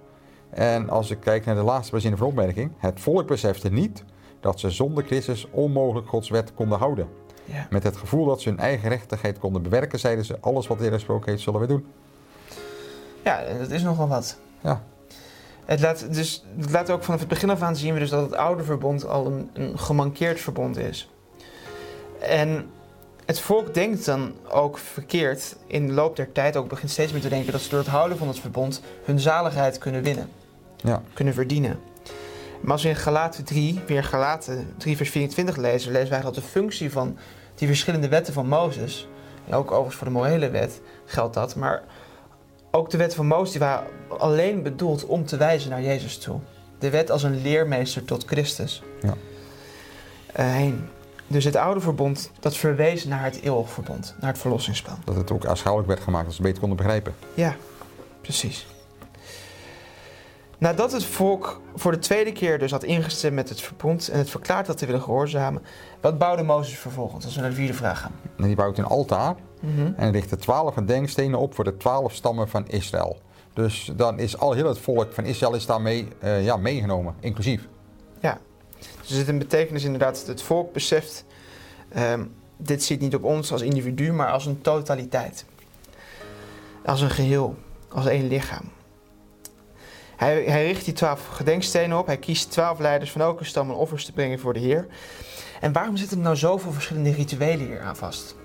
En 0.53 0.89
als 0.89 1.11
ik 1.11 1.19
kijk 1.19 1.45
naar 1.45 1.55
de 1.55 1.63
laatste 1.63 1.99
zin 1.99 2.17
van 2.17 2.27
opmerking. 2.27 2.71
Het 2.77 2.99
volk 2.99 3.27
besefte 3.27 3.69
niet 3.69 4.03
dat 4.39 4.59
ze 4.59 4.69
zonder 4.69 5.03
Christus 5.03 5.47
onmogelijk 5.51 6.07
Gods 6.07 6.29
wet 6.29 6.53
konden 6.53 6.77
houden. 6.77 7.07
ja. 7.45 7.67
Met 7.69 7.83
het 7.83 7.97
gevoel 7.97 8.25
dat 8.25 8.41
ze 8.41 8.49
hun 8.49 8.59
eigen 8.59 8.89
rechtigheid 8.89 9.39
konden 9.39 9.61
bewerken, 9.61 9.99
zeiden 9.99 10.25
ze: 10.25 10.37
Alles 10.41 10.67
wat 10.67 10.77
de 10.77 10.83
Heer 10.83 10.93
gesproken 10.93 11.31
heeft, 11.31 11.43
zullen 11.43 11.59
we 11.59 11.67
doen. 11.67 11.85
ja 13.23 13.43
dat 13.59 13.71
is 13.71 13.83
nogal 13.83 14.07
wat. 14.07 14.37
Ja. 14.61 14.83
Het 15.65 15.79
laat, 15.79 16.13
dus, 16.13 16.45
het 16.57 16.71
laat 16.71 16.89
ook 16.89 17.03
vanaf 17.03 17.19
het 17.19 17.29
begin 17.29 17.49
af 17.49 17.61
aan 17.61 17.75
zien 17.75 17.93
we 17.93 17.99
dus 17.99 18.09
dat 18.09 18.23
het 18.23 18.35
oude 18.35 18.63
verbond 18.63 19.07
al 19.07 19.25
een, 19.25 19.49
een 19.53 19.79
gemankeerd 19.79 20.39
verbond 20.39 20.77
is. 20.77 21.09
En 22.19 22.69
het 23.25 23.39
volk 23.39 23.73
denkt 23.73 24.05
dan 24.05 24.33
ook 24.49 24.77
verkeerd 24.77 25.55
in 25.67 25.87
de 25.87 25.93
loop 25.93 26.15
der 26.15 26.31
tijd, 26.31 26.55
ook 26.55 26.69
begint 26.69 26.91
steeds 26.91 27.11
meer 27.11 27.21
te 27.21 27.29
denken 27.29 27.51
dat 27.51 27.61
ze 27.61 27.69
door 27.69 27.79
het 27.79 27.87
houden 27.87 28.17
van 28.17 28.27
het 28.27 28.39
verbond 28.39 28.81
hun 29.03 29.19
zaligheid 29.19 29.77
kunnen 29.77 30.03
winnen, 30.03 30.29
Ja. 30.83 31.01
kunnen 31.13 31.33
verdienen. 31.33 31.79
Maar 32.61 32.71
als 32.71 32.83
we 32.83 32.89
in 32.89 32.95
Galaten 32.95 33.43
3, 33.43 33.79
weer 33.87 34.03
Galaten 34.03 34.73
3 34.77 34.97
vers 34.97 35.09
24 35.09 35.55
lezen, 35.57 35.91
lezen 35.91 36.09
wij 36.09 36.21
dat 36.21 36.35
de 36.35 36.41
functie 36.41 36.91
van 36.91 37.17
die 37.55 37.67
verschillende 37.67 38.07
wetten 38.07 38.33
van 38.33 38.47
Mozes, 38.47 39.07
en 39.47 39.53
ook 39.53 39.67
overigens 39.71 39.95
voor 39.95 40.07
de 40.07 40.13
morele 40.13 40.49
wet 40.49 40.81
geldt 41.05 41.33
dat, 41.33 41.55
maar 41.55 41.83
ook 42.71 42.89
de 42.89 42.97
wetten 42.97 43.17
van 43.17 43.27
Mozes 43.27 43.51
die 43.51 43.59
waren 43.59 43.87
alleen 44.17 44.63
bedoeld 44.63 45.05
om 45.05 45.25
te 45.25 45.37
wijzen 45.37 45.69
naar 45.69 45.81
Jezus 45.81 46.17
toe. 46.17 46.39
De 46.79 46.89
wet 46.89 47.11
als 47.11 47.23
een 47.23 47.41
leermeester 47.41 48.03
tot 48.05 48.25
Christus 48.25 48.83
Ja. 49.01 49.13
eh, 50.33 50.45
heen. 50.51 50.87
Dus 51.27 51.43
het 51.43 51.55
oude 51.55 51.79
verbond, 51.79 52.31
dat 52.39 52.55
verwees 52.57 53.05
naar 53.05 53.23
het 53.23 53.41
eeuwig 53.41 53.69
verbond, 53.69 54.15
naar 54.19 54.29
het 54.31 54.39
verlossingsplan. 54.39 54.97
Dat 55.05 55.15
het 55.15 55.31
ook 55.31 55.45
aanschouwelijk 55.45 55.91
werd 55.91 56.03
gemaakt, 56.03 56.25
dat 56.25 56.33
ze 56.33 56.41
het 56.41 56.47
beter 56.47 56.67
konden 56.67 56.77
begrijpen. 56.85 57.13
Ja, 57.33 57.55
precies. 58.21 58.65
Nadat 60.63 60.91
het 60.91 61.05
volk 61.05 61.61
voor 61.75 61.91
de 61.91 61.99
tweede 61.99 62.31
keer 62.31 62.59
dus 62.59 62.71
had 62.71 62.83
ingestemd 62.83 63.35
met 63.35 63.49
het 63.49 63.61
verbond 63.61 64.07
en 64.07 64.17
het 64.17 64.29
verklaard 64.29 64.67
had 64.67 64.77
te 64.77 64.85
willen 64.85 65.01
gehoorzamen, 65.01 65.61
wat 66.01 66.17
bouwde 66.17 66.43
Mozes 66.43 66.77
vervolgens? 66.77 67.25
Als 67.25 67.35
we 67.35 67.41
naar 67.41 67.49
de 67.49 67.55
vierde 67.55 67.73
vraag 67.73 67.99
gaan. 67.99 68.11
En 68.37 68.43
die 68.43 68.55
bouwt 68.55 68.77
een 68.77 68.85
altaar 68.85 69.35
Mhm. 69.59 69.91
en 69.95 70.11
richtte 70.11 70.35
twaalf 70.35 70.73
gedenkstenen 70.73 71.39
op 71.39 71.55
voor 71.55 71.63
de 71.63 71.77
twaalf 71.77 72.13
stammen 72.13 72.49
van 72.49 72.67
Israël. 72.67 73.21
Dus 73.53 73.91
dan 73.95 74.19
is 74.19 74.37
al 74.37 74.53
heel 74.53 74.67
het 74.67 74.79
volk 74.79 75.13
van 75.13 75.25
Israël 75.25 75.55
is 75.55 75.65
daarmee 75.65 76.07
eh, 76.19 76.43
ja, 76.43 76.57
meegenomen, 76.57 77.15
inclusief. 77.19 77.67
Dus 78.99 79.09
er 79.09 79.15
zit 79.15 79.27
een 79.27 79.37
betekenis 79.37 79.83
inderdaad 79.83 80.15
dat 80.15 80.27
het 80.27 80.41
volk 80.41 80.73
beseft, 80.73 81.25
ehm, 81.89 82.23
dit 82.57 82.83
ziet 82.83 82.99
niet 82.99 83.15
op 83.15 83.23
ons 83.23 83.51
als 83.51 83.61
individu, 83.61 84.13
maar 84.13 84.31
als 84.31 84.45
een 84.45 84.61
totaliteit. 84.61 85.45
Als 86.85 87.01
een 87.01 87.09
geheel, 87.09 87.55
als 87.89 88.05
één 88.05 88.27
lichaam. 88.27 88.71
Hij, 90.23 90.43
hij 90.43 90.65
richt 90.65 90.85
die 90.85 90.93
twaalf 90.93 91.27
gedenkstenen 91.27 91.97
op, 91.97 92.05
hij 92.05 92.17
kiest 92.17 92.51
twaalf 92.51 92.79
leiders 92.79 93.11
van 93.11 93.21
elke 93.21 93.43
stam 93.43 93.71
om 93.71 93.77
offers 93.77 94.05
te 94.05 94.11
brengen 94.11 94.39
voor 94.39 94.53
de 94.53 94.59
Heer. 94.59 94.87
En 95.61 95.71
waarom 95.71 95.97
zitten 95.97 96.17
er 96.17 96.23
nou 96.23 96.35
zoveel 96.35 96.71
verschillende 96.71 97.11
rituelen 97.11 97.65
hier 97.65 97.81
aan 97.81 97.95
vast? 97.95 98.35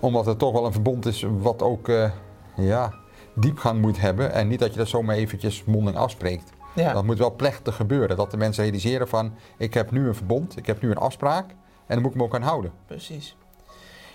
Omdat 0.00 0.26
het 0.26 0.38
toch 0.38 0.52
wel 0.52 0.66
een 0.66 0.72
verbond 0.72 1.06
is 1.06 1.26
wat 1.28 1.62
ook 1.62 1.88
eh, 1.88 2.10
ja, 2.56 2.94
diepgang 3.34 3.80
moet 3.80 4.00
hebben. 4.00 4.32
En 4.32 4.48
niet 4.48 4.58
dat 4.58 4.72
je 4.72 4.78
dat 4.78 4.88
zomaar 4.88 5.16
eventjes 5.16 5.64
mondeling 5.64 5.98
afspreekt. 5.98 6.50
Ja, 6.74 6.92
Dat 6.92 7.04
moet 7.04 7.18
wel 7.18 7.34
plechtig 7.34 7.76
gebeuren. 7.76 8.16
Dat 8.16 8.30
de 8.30 8.36
mensen 8.36 8.62
realiseren 8.62 9.08
van, 9.08 9.34
ik 9.56 9.74
heb 9.74 9.90
nu 9.90 10.06
een 10.08 10.14
verbond, 10.14 10.56
ik 10.56 10.66
heb 10.66 10.82
nu 10.82 10.90
een 10.90 10.96
afspraak. 10.96 11.48
En 11.86 11.94
dan 11.94 12.00
moet 12.02 12.10
ik 12.10 12.16
me 12.16 12.22
ook 12.22 12.34
aan 12.34 12.42
houden. 12.42 12.72
precies. 12.86 13.36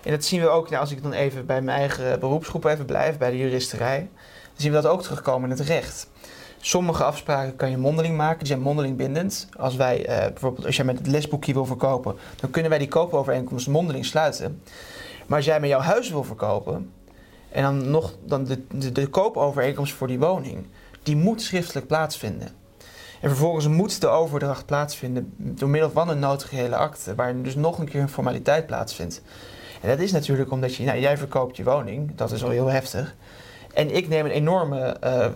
En 0.04 0.12
dat 0.12 0.24
zien 0.24 0.42
we 0.42 0.48
ook, 0.48 0.70
nou, 0.70 0.82
als 0.82 0.92
ik 0.92 1.04
dan 1.04 1.14
even 1.14 1.46
bij 1.46 1.62
mijn 1.62 1.78
eigen 1.78 2.20
beroepsgroep 2.20 2.66
even 2.66 2.86
blijf, 2.86 3.18
bij 3.18 3.32
de 3.32 3.38
juristerij, 3.38 4.10
dan 4.44 4.56
zien 4.56 4.72
we 4.72 4.82
dat 4.82 4.92
ook 4.92 5.02
terugkomen 5.02 5.50
in 5.50 5.58
het 5.58 5.68
recht. 5.68 6.10
Sommige 6.64 7.04
afspraken 7.04 7.56
kan 7.56 7.70
je 7.70 7.78
mondeling 7.78 8.18
maken, 8.18 8.38
die 8.38 8.48
zijn 8.48 8.62
mondeling 8.62 8.98
bindend. 8.98 9.48
Als 9.58 9.76
wij 9.76 10.06
eh, 10.06 10.28
bijvoorbeeld, 10.28 10.66
als 10.66 10.76
jij 10.76 10.86
met 10.86 10.98
het 10.98 11.08
lesboekje 11.08 11.54
wil 11.54 11.66
verkopen, 11.66 12.16
dan 12.36 12.50
kunnen 12.50 12.70
wij 12.70 12.80
die 12.80 12.88
koopovereenkomst 12.88 13.68
mondeling 13.68 14.06
sluiten. 14.06 14.62
Maar 15.28 15.38
als 15.38 15.46
jij 15.46 15.60
met 15.60 15.70
jouw 15.70 15.80
huis 15.80 16.10
wil 16.10 16.24
verkopen 16.24 16.92
en 17.50 17.64
dan 17.64 17.90
nog 17.90 18.16
dan 18.26 18.44
de, 18.46 18.92
de, 18.92 19.08
koopovereenkomst 19.08 19.94
voor 19.94 20.08
die 20.08 20.20
woning, 20.20 20.66
die 21.04 21.16
moet 21.16 21.42
schriftelijk 21.42 21.88
plaatsvinden. 21.88 22.48
En 23.22 23.30
vervolgens 23.30 23.68
moet 23.68 24.02
de 24.02 24.08
overdracht 24.08 24.66
plaatsvinden 24.66 25.34
door 25.38 25.70
middel 25.70 25.92
van 25.92 26.10
een 26.10 26.20
notariële 26.20 26.76
akte, 26.76 27.16
waarin 27.16 27.44
dus 27.44 27.56
nog 27.56 27.78
een 27.78 27.90
keer 27.90 28.02
een 28.02 28.10
formaliteit 28.10 28.66
plaatsvindt. 28.66 29.22
En 29.82 29.90
dat 29.90 30.00
is 30.00 30.12
natuurlijk 30.12 30.52
omdat 30.52 30.76
je, 30.76 30.84
nou, 30.84 31.00
jij 31.00 31.18
verkoopt 31.18 31.58
je 31.58 31.64
woning, 31.64 32.16
dat 32.16 32.32
is 32.32 32.44
al 32.44 32.50
heel 32.50 32.68
heftig. 32.68 33.16
En 33.74 33.96
ik 33.96 34.08
neem 34.08 34.26
een 34.26 34.32
enorme 34.32 34.80
eh 34.80 35.28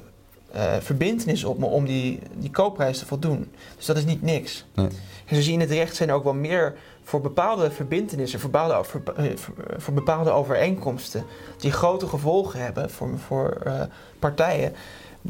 eh, 0.55 0.73
verbintenis 0.79 1.43
op 1.43 1.57
me 1.57 1.65
om 1.65 1.85
die, 1.85 2.19
die 2.37 2.51
koopprijs 2.51 2.97
te 2.97 3.05
voldoen. 3.05 3.51
Dus 3.75 3.85
dat 3.85 3.97
is 3.97 4.05
niet 4.05 4.21
niks. 4.21 4.65
Nee. 4.73 4.87
En 5.25 5.35
zo 5.35 5.41
zie 5.41 5.45
je 5.45 5.51
in 5.53 5.59
het 5.59 5.71
recht 5.71 5.95
zijn 5.95 6.09
er 6.09 6.15
ook 6.15 6.23
wel 6.23 6.33
meer 6.33 6.75
voor 7.03 7.21
bepaalde 7.21 7.71
verbintenissen, 7.71 8.39
voor 8.39 8.49
bepaalde, 8.49 8.83
voor, 8.83 9.01
eh, 9.15 9.25
voor, 9.77 9.93
bepaalde 9.93 10.31
overeenkomsten, 10.31 11.25
die 11.57 11.71
grote 11.71 12.07
gevolgen 12.07 12.59
hebben 12.59 12.89
voor, 12.89 13.09
voor 13.27 13.49
eh, 13.49 13.81
partijen. 14.19 14.73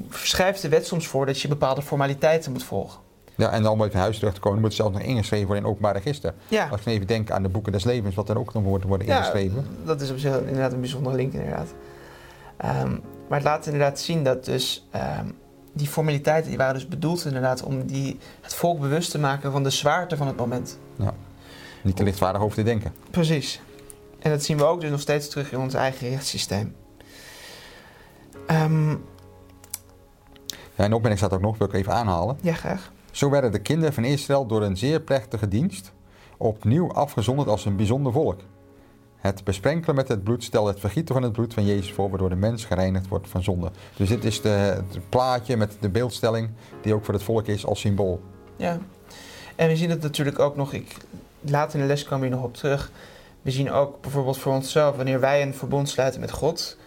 Schrijft 0.09 0.61
de 0.61 0.69
wet 0.69 0.85
soms 0.85 1.07
voor 1.07 1.25
dat 1.25 1.41
je 1.41 1.47
bepaalde 1.47 1.81
formaliteiten 1.81 2.51
moet 2.51 2.63
volgen. 2.63 2.99
Ja, 3.35 3.51
en 3.51 3.63
dan 3.63 3.81
om 3.81 3.89
huis 3.91 4.17
terug 4.19 4.33
te 4.33 4.39
komen, 4.39 4.59
moet 4.59 4.67
het 4.67 4.77
zelfs 4.77 4.93
nog 4.93 5.01
ingeschreven 5.01 5.45
worden 5.47 5.63
in 5.63 5.69
openbaar 5.69 5.93
register. 5.93 6.33
Ja, 6.47 6.67
Als 6.71 6.79
ik 6.81 6.87
even 6.87 7.07
denk 7.07 7.31
aan 7.31 7.43
de 7.43 7.49
boeken 7.49 7.71
des 7.71 7.83
levens, 7.83 8.15
wat 8.15 8.29
er 8.29 8.37
ook 8.39 8.53
nog 8.53 8.63
wordt 8.63 8.85
worden 8.85 9.07
Ja, 9.07 9.17
ingeschreven. 9.17 9.67
dat 9.85 10.01
is 10.01 10.11
op 10.11 10.17
zich 10.17 10.39
inderdaad 10.39 10.73
een 10.73 10.79
bijzondere 10.79 11.15
link 11.15 11.33
inderdaad. 11.33 11.67
Ehm, 12.57 12.95
maar 13.27 13.37
het 13.37 13.47
laat 13.47 13.65
inderdaad 13.65 13.99
zien 13.99 14.23
dat 14.23 14.45
dus 14.45 14.87
ehm, 14.91 15.25
die 15.73 15.87
formaliteiten 15.87 16.49
die 16.49 16.57
waren 16.57 16.73
dus 16.73 16.87
bedoeld 16.87 17.25
inderdaad 17.25 17.63
om 17.63 17.85
die, 17.85 18.17
het 18.41 18.53
volk 18.53 18.79
bewust 18.79 19.11
te 19.11 19.19
maken 19.19 19.51
van 19.51 19.63
de 19.63 19.69
zwaarte 19.69 20.17
van 20.17 20.27
het 20.27 20.37
moment. 20.37 20.79
Niet 21.81 21.95
te 21.95 22.03
lichtvaardig 22.03 22.41
over 22.41 22.55
te 22.55 22.63
denken. 22.63 22.93
Precies. 23.11 23.61
En 24.19 24.31
dat 24.31 24.43
zien 24.43 24.57
we 24.57 24.63
ook 24.63 24.81
dus 24.81 24.89
nog 24.89 24.99
steeds 24.99 25.29
terug 25.29 25.51
in 25.51 25.59
ons 25.59 25.73
eigen 25.73 26.09
rechtssysteem. 26.09 26.75
Ehm, 28.47 28.89
Ja, 30.75 30.83
en 30.83 30.89
de 30.89 30.95
opmerking 30.95 31.17
staat 31.17 31.33
ook 31.33 31.41
nog, 31.45 31.57
wil 31.57 31.67
ik 31.67 31.73
even 31.73 31.93
aanhalen. 31.93 32.37
ja, 32.41 32.53
graag. 32.53 32.91
Zo 33.11 33.29
werden 33.29 33.51
de 33.51 33.59
kinderen 33.59 33.93
van 33.93 34.03
Israël 34.03 34.45
door 34.45 34.63
een 34.63 34.77
zeer 34.77 35.01
plechtige 35.01 35.47
dienst 35.47 35.91
opnieuw 36.37 36.91
afgezonderd 36.91 37.47
als 37.49 37.65
een 37.65 37.75
bijzonder 37.75 38.11
volk. 38.11 38.39
Het 39.25 39.43
besprenkelen 39.43 39.95
met 39.95 40.07
het 40.07 40.23
bloed 40.23 40.43
stelt 40.43 40.67
het 40.67 40.79
vergieten 40.79 41.13
van 41.13 41.23
het 41.23 41.31
bloed 41.31 41.53
van 41.53 41.65
Jezus 41.65 41.91
voor, 41.91 42.09
waardoor 42.09 42.29
de 42.29 42.35
mens 42.35 42.65
gereinigd 42.65 43.07
wordt 43.07 43.27
van 43.27 43.43
zonde. 43.43 43.71
Dus 43.95 44.09
dit 44.09 44.23
is 44.23 44.41
de, 44.41 44.49
het 44.49 45.09
plaatje 45.09 45.57
met 45.57 45.77
de 45.79 45.89
beeldstelling 45.89 46.49
die 46.81 46.93
ook 46.93 47.05
voor 47.05 47.13
het 47.13 47.23
volk 47.23 47.47
is 47.47 47.65
als 47.65 47.79
symbool. 47.79 48.21
Ja. 48.55 48.77
En 49.55 49.67
we 49.67 49.75
zien 49.75 49.89
het 49.89 50.01
natuurlijk 50.01 50.39
ook 50.39 50.55
nog, 50.55 50.73
ik, 50.73 50.97
later 51.41 51.75
in 51.75 51.81
de 51.81 51.87
les 51.87 52.03
kwam 52.03 52.21
hier 52.21 52.29
nog 52.29 52.43
op 52.43 52.53
terug. 52.53 52.91
We 53.41 53.51
zien 53.51 53.71
ook 53.71 54.01
bijvoorbeeld 54.01 54.37
voor 54.37 54.53
onszelf, 54.53 54.95
wanneer 54.95 55.19
wij 55.19 55.41
een 55.41 55.53
verbond 55.53 55.89
sluiten 55.89 56.19
met 56.19 56.31
God, 56.31 56.77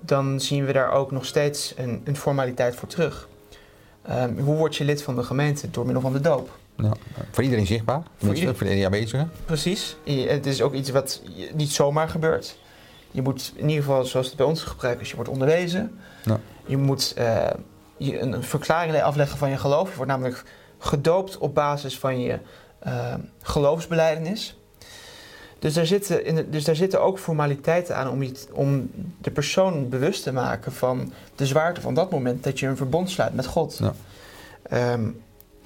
dan 0.00 0.40
zien 0.40 0.64
we 0.64 0.72
daar 0.72 0.90
ook 0.90 1.10
nog 1.10 1.24
steeds 1.24 1.74
een, 1.76 2.00
een 2.04 2.16
formaliteit 2.16 2.76
voor 2.76 2.88
terug. 2.88 3.28
Ehm, 4.02 4.38
hoe 4.38 4.56
word 4.56 4.76
je 4.76 4.84
lid 4.84 5.02
van 5.02 5.16
de 5.16 5.22
gemeente? 5.22 5.70
Door 5.70 5.84
middel 5.84 6.02
van 6.02 6.12
de 6.12 6.20
doop. 6.20 6.50
Ja, 6.76 6.92
voor 7.30 7.42
iedereen 7.44 7.66
zichtbaar, 7.66 8.02
tenminste, 8.16 8.46
ieder- 8.46 8.58
voor 8.66 8.76
de 8.76 8.84
aanwezigen. 8.84 9.30
Precies. 9.44 9.96
Je- 10.04 10.28
Het 10.28 10.46
is 10.46 10.62
ook 10.62 10.74
iets 10.74 10.90
wat 10.90 11.22
je- 11.34 11.50
niet 11.54 11.70
zomaar 11.72 12.08
gebeurt. 12.08 12.58
Je 13.10 13.22
moet 13.22 13.52
in 13.56 13.68
ieder 13.68 13.84
geval, 13.84 14.04
zoals 14.04 14.26
het 14.26 14.36
bij 14.36 14.46
ons 14.46 14.62
gebruikt 14.62 15.00
is, 15.00 15.08
je 15.10 15.14
wordt 15.16 15.30
onderwezen. 15.30 15.98
Ja. 16.24 16.40
Je 16.66 16.76
moet 16.76 17.12
eh, 17.16 17.46
je 17.96 18.20
een, 18.20 18.42
verklaring 18.42 19.02
afleggen 19.02 19.38
van 19.38 19.50
je 19.50 19.56
geloof. 19.56 19.90
Je 19.90 19.96
wordt 19.96 20.10
namelijk 20.10 20.44
gedoopt 20.78 21.38
op 21.38 21.54
basis 21.54 21.98
van 21.98 22.20
je 22.20 22.38
eh, 22.78 23.14
geloofsbeleidenis. 23.42 24.56
Dus 25.58 25.74
daar, 25.74 25.86
zitten, 25.86 26.24
in 26.24 26.34
de- 26.34 26.48
dus 26.50 26.64
daar 26.64 26.76
zitten 26.76 27.02
ook 27.02 27.18
formaliteiten 27.18 27.96
aan 27.96 28.10
om, 28.10 28.22
iets, 28.22 28.46
om 28.52 28.90
de 29.20 29.30
persoon 29.30 29.88
bewust 29.88 30.22
te 30.22 30.32
maken 30.32 30.72
van 30.72 31.12
de 31.34 31.46
zwaarte 31.46 31.80
van 31.80 31.94
dat 31.94 32.10
moment 32.10 32.44
dat 32.44 32.58
je 32.58 32.66
een 32.66 32.76
verbond 32.76 33.10
sluit 33.10 33.34
met 33.34 33.46
God. 33.46 33.78
Ja. 33.80 33.94
Ehm, 34.62 35.08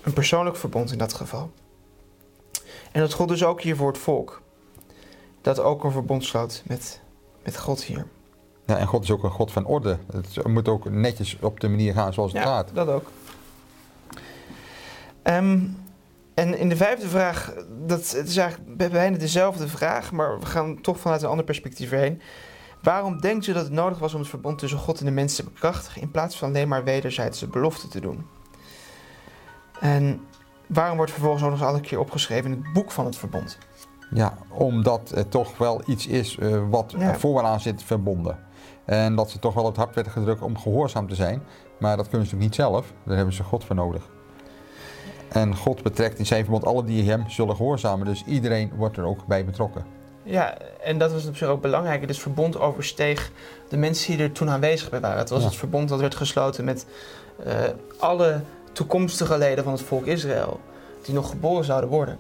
een 0.09 0.15
persoonlijk 0.15 0.57
verbond 0.57 0.93
in 0.93 0.99
dat 0.99 1.13
geval. 1.13 1.51
En 2.93 3.01
dat 3.01 3.13
God 3.13 3.29
dus 3.29 3.45
ook 3.45 3.61
hier 3.61 3.77
voor 3.77 3.89
het 3.89 3.99
volk. 3.99 4.43
Dat 5.41 5.61
ook 5.61 5.85
een 5.85 5.93
verbond 5.93 6.25
sloot 6.25 6.63
met, 6.67 7.01
met 7.45 7.59
God 7.59 7.83
hier. 7.83 8.07
Ja, 8.67 8.77
en 8.77 8.87
God 8.87 9.03
is 9.03 9.11
ook 9.11 9.23
een 9.23 9.31
God 9.31 9.53
van 9.53 9.67
orde. 9.67 9.99
Het 10.13 10.47
moet 10.47 10.69
ook 10.69 10.91
netjes 10.91 11.37
op 11.41 11.61
de 11.61 11.69
manier 11.69 11.93
gaan 11.93 12.13
zoals 12.13 12.33
het 12.33 12.43
gaat. 12.43 12.71
dat 12.75 12.89
ook. 12.89 13.11
Ehm, 15.23 15.59
en 16.35 16.59
in 16.59 16.69
de 16.69 16.77
vijfde 16.77 17.09
vraag, 17.09 17.55
dat, 17.87 18.11
het 18.11 18.29
is 18.29 18.37
eigenlijk 18.37 18.77
bijna 18.77 19.19
dezelfde 19.19 19.69
vraag, 19.69 20.13
maar 20.13 20.39
we 20.39 20.47
gaan 20.47 20.81
toch 20.81 20.99
vanuit 20.99 21.23
een 21.23 21.29
ander 21.29 21.45
perspectief 21.45 21.91
heen. 21.91 22.21
Waarom 22.83 23.21
denkt 23.21 23.47
u 23.47 23.53
dat 23.53 23.63
het 23.65 23.73
nodig 23.73 23.99
was 23.99 24.15
om 24.15 24.21
het 24.21 24.29
verbond 24.29 24.59
tussen 24.59 24.79
God 24.79 24.99
en 24.99 25.05
de 25.05 25.11
mens 25.11 25.37
te 25.37 25.45
bekrachtigen, 25.45 26.03
in 26.03 26.11
plaats 26.11 26.37
van 26.37 26.49
alleen 26.49 26.69
maar 26.69 26.85
wederzijdse 26.85 27.47
beloften 27.47 27.89
te 27.89 28.01
doen? 28.01 28.27
En 29.81 30.21
waarom 30.67 30.97
wordt 30.97 31.13
vervolgens 31.13 31.43
ook 31.43 31.51
nog 31.51 31.59
eens 31.59 31.69
alle 31.69 31.81
keer 31.81 31.99
opgeschreven 32.01 32.51
in 32.53 32.63
het 32.65 32.73
boek 32.73 32.91
van 32.91 33.05
het 33.05 33.17
verbond? 33.17 33.59
Ja, 34.11 34.35
omdat 34.51 35.11
het 35.15 35.31
toch 35.31 35.59
wel 35.59 35.83
iets 35.87 36.07
is 36.07 36.37
uh, 36.37 36.63
wat 36.71 36.95
Ja. 36.99 37.15
vooraan 37.15 37.61
zit 37.61 37.83
verbonden. 37.83 38.39
En 38.85 39.15
dat 39.17 39.31
ze 39.31 39.39
toch 39.39 39.55
wel 39.55 39.67
het 39.67 39.77
hart 39.77 39.95
werd 39.95 40.09
gedrukt 40.09 40.43
om 40.43 40.59
gehoorzaam 40.59 41.09
te 41.09 41.15
zijn. 41.15 41.43
Maar 41.79 41.97
dat 41.97 42.09
kunnen 42.09 42.29
ze 42.29 42.35
natuurlijk 42.35 42.43
niet 42.43 42.55
zelf. 42.55 42.93
Daar 43.05 43.17
hebben 43.17 43.35
ze 43.35 43.43
God 43.43 43.65
voor 43.65 43.77
nodig. 43.77 44.03
En 45.29 45.57
God 45.57 45.83
betrekt 45.83 46.19
in 46.19 46.27
zijn 46.27 46.43
verbond 46.43 46.65
alle 46.65 46.85
die 46.85 47.11
hem 47.11 47.31
zullen 47.31 47.57
gehoorzamen. 47.57 48.07
Dus 48.07 48.25
iedereen 48.27 48.73
wordt 48.77 48.97
er 48.97 49.05
ook 49.05 49.27
bij 49.27 49.45
betrokken. 49.45 49.85
Ja, 50.23 50.57
en 50.83 50.99
dat 50.99 51.13
was 51.13 51.27
op 51.27 51.37
zich 51.37 51.49
ook 51.49 51.61
belangrijk. 51.63 52.07
Het 52.07 52.19
verbond 52.19 52.59
oversteeg 52.61 53.31
de 53.69 53.77
mensen 53.77 54.17
die 54.17 54.23
er 54.27 54.33
toen 54.33 54.51
aanwezig 54.51 54.91
bij 54.91 55.01
waren. 55.01 55.19
Het 55.19 55.31
was 55.31 55.41
Ja. 55.43 55.47
het 55.47 55.57
verbond 55.57 55.89
dat 55.89 56.01
werd 56.01 56.15
gesloten 56.15 56.65
met 56.65 56.87
eh, 57.45 57.55
alle 57.99 58.41
toekomstige 58.79 59.39
leden 59.39 59.65
van 59.65 59.73
het 59.73 59.83
volk 59.83 60.07
Israël. 60.07 60.61
Die 61.03 61.15
nog 61.15 61.31
geboren 61.31 61.65
zouden 61.65 61.91
worden. 61.91 62.19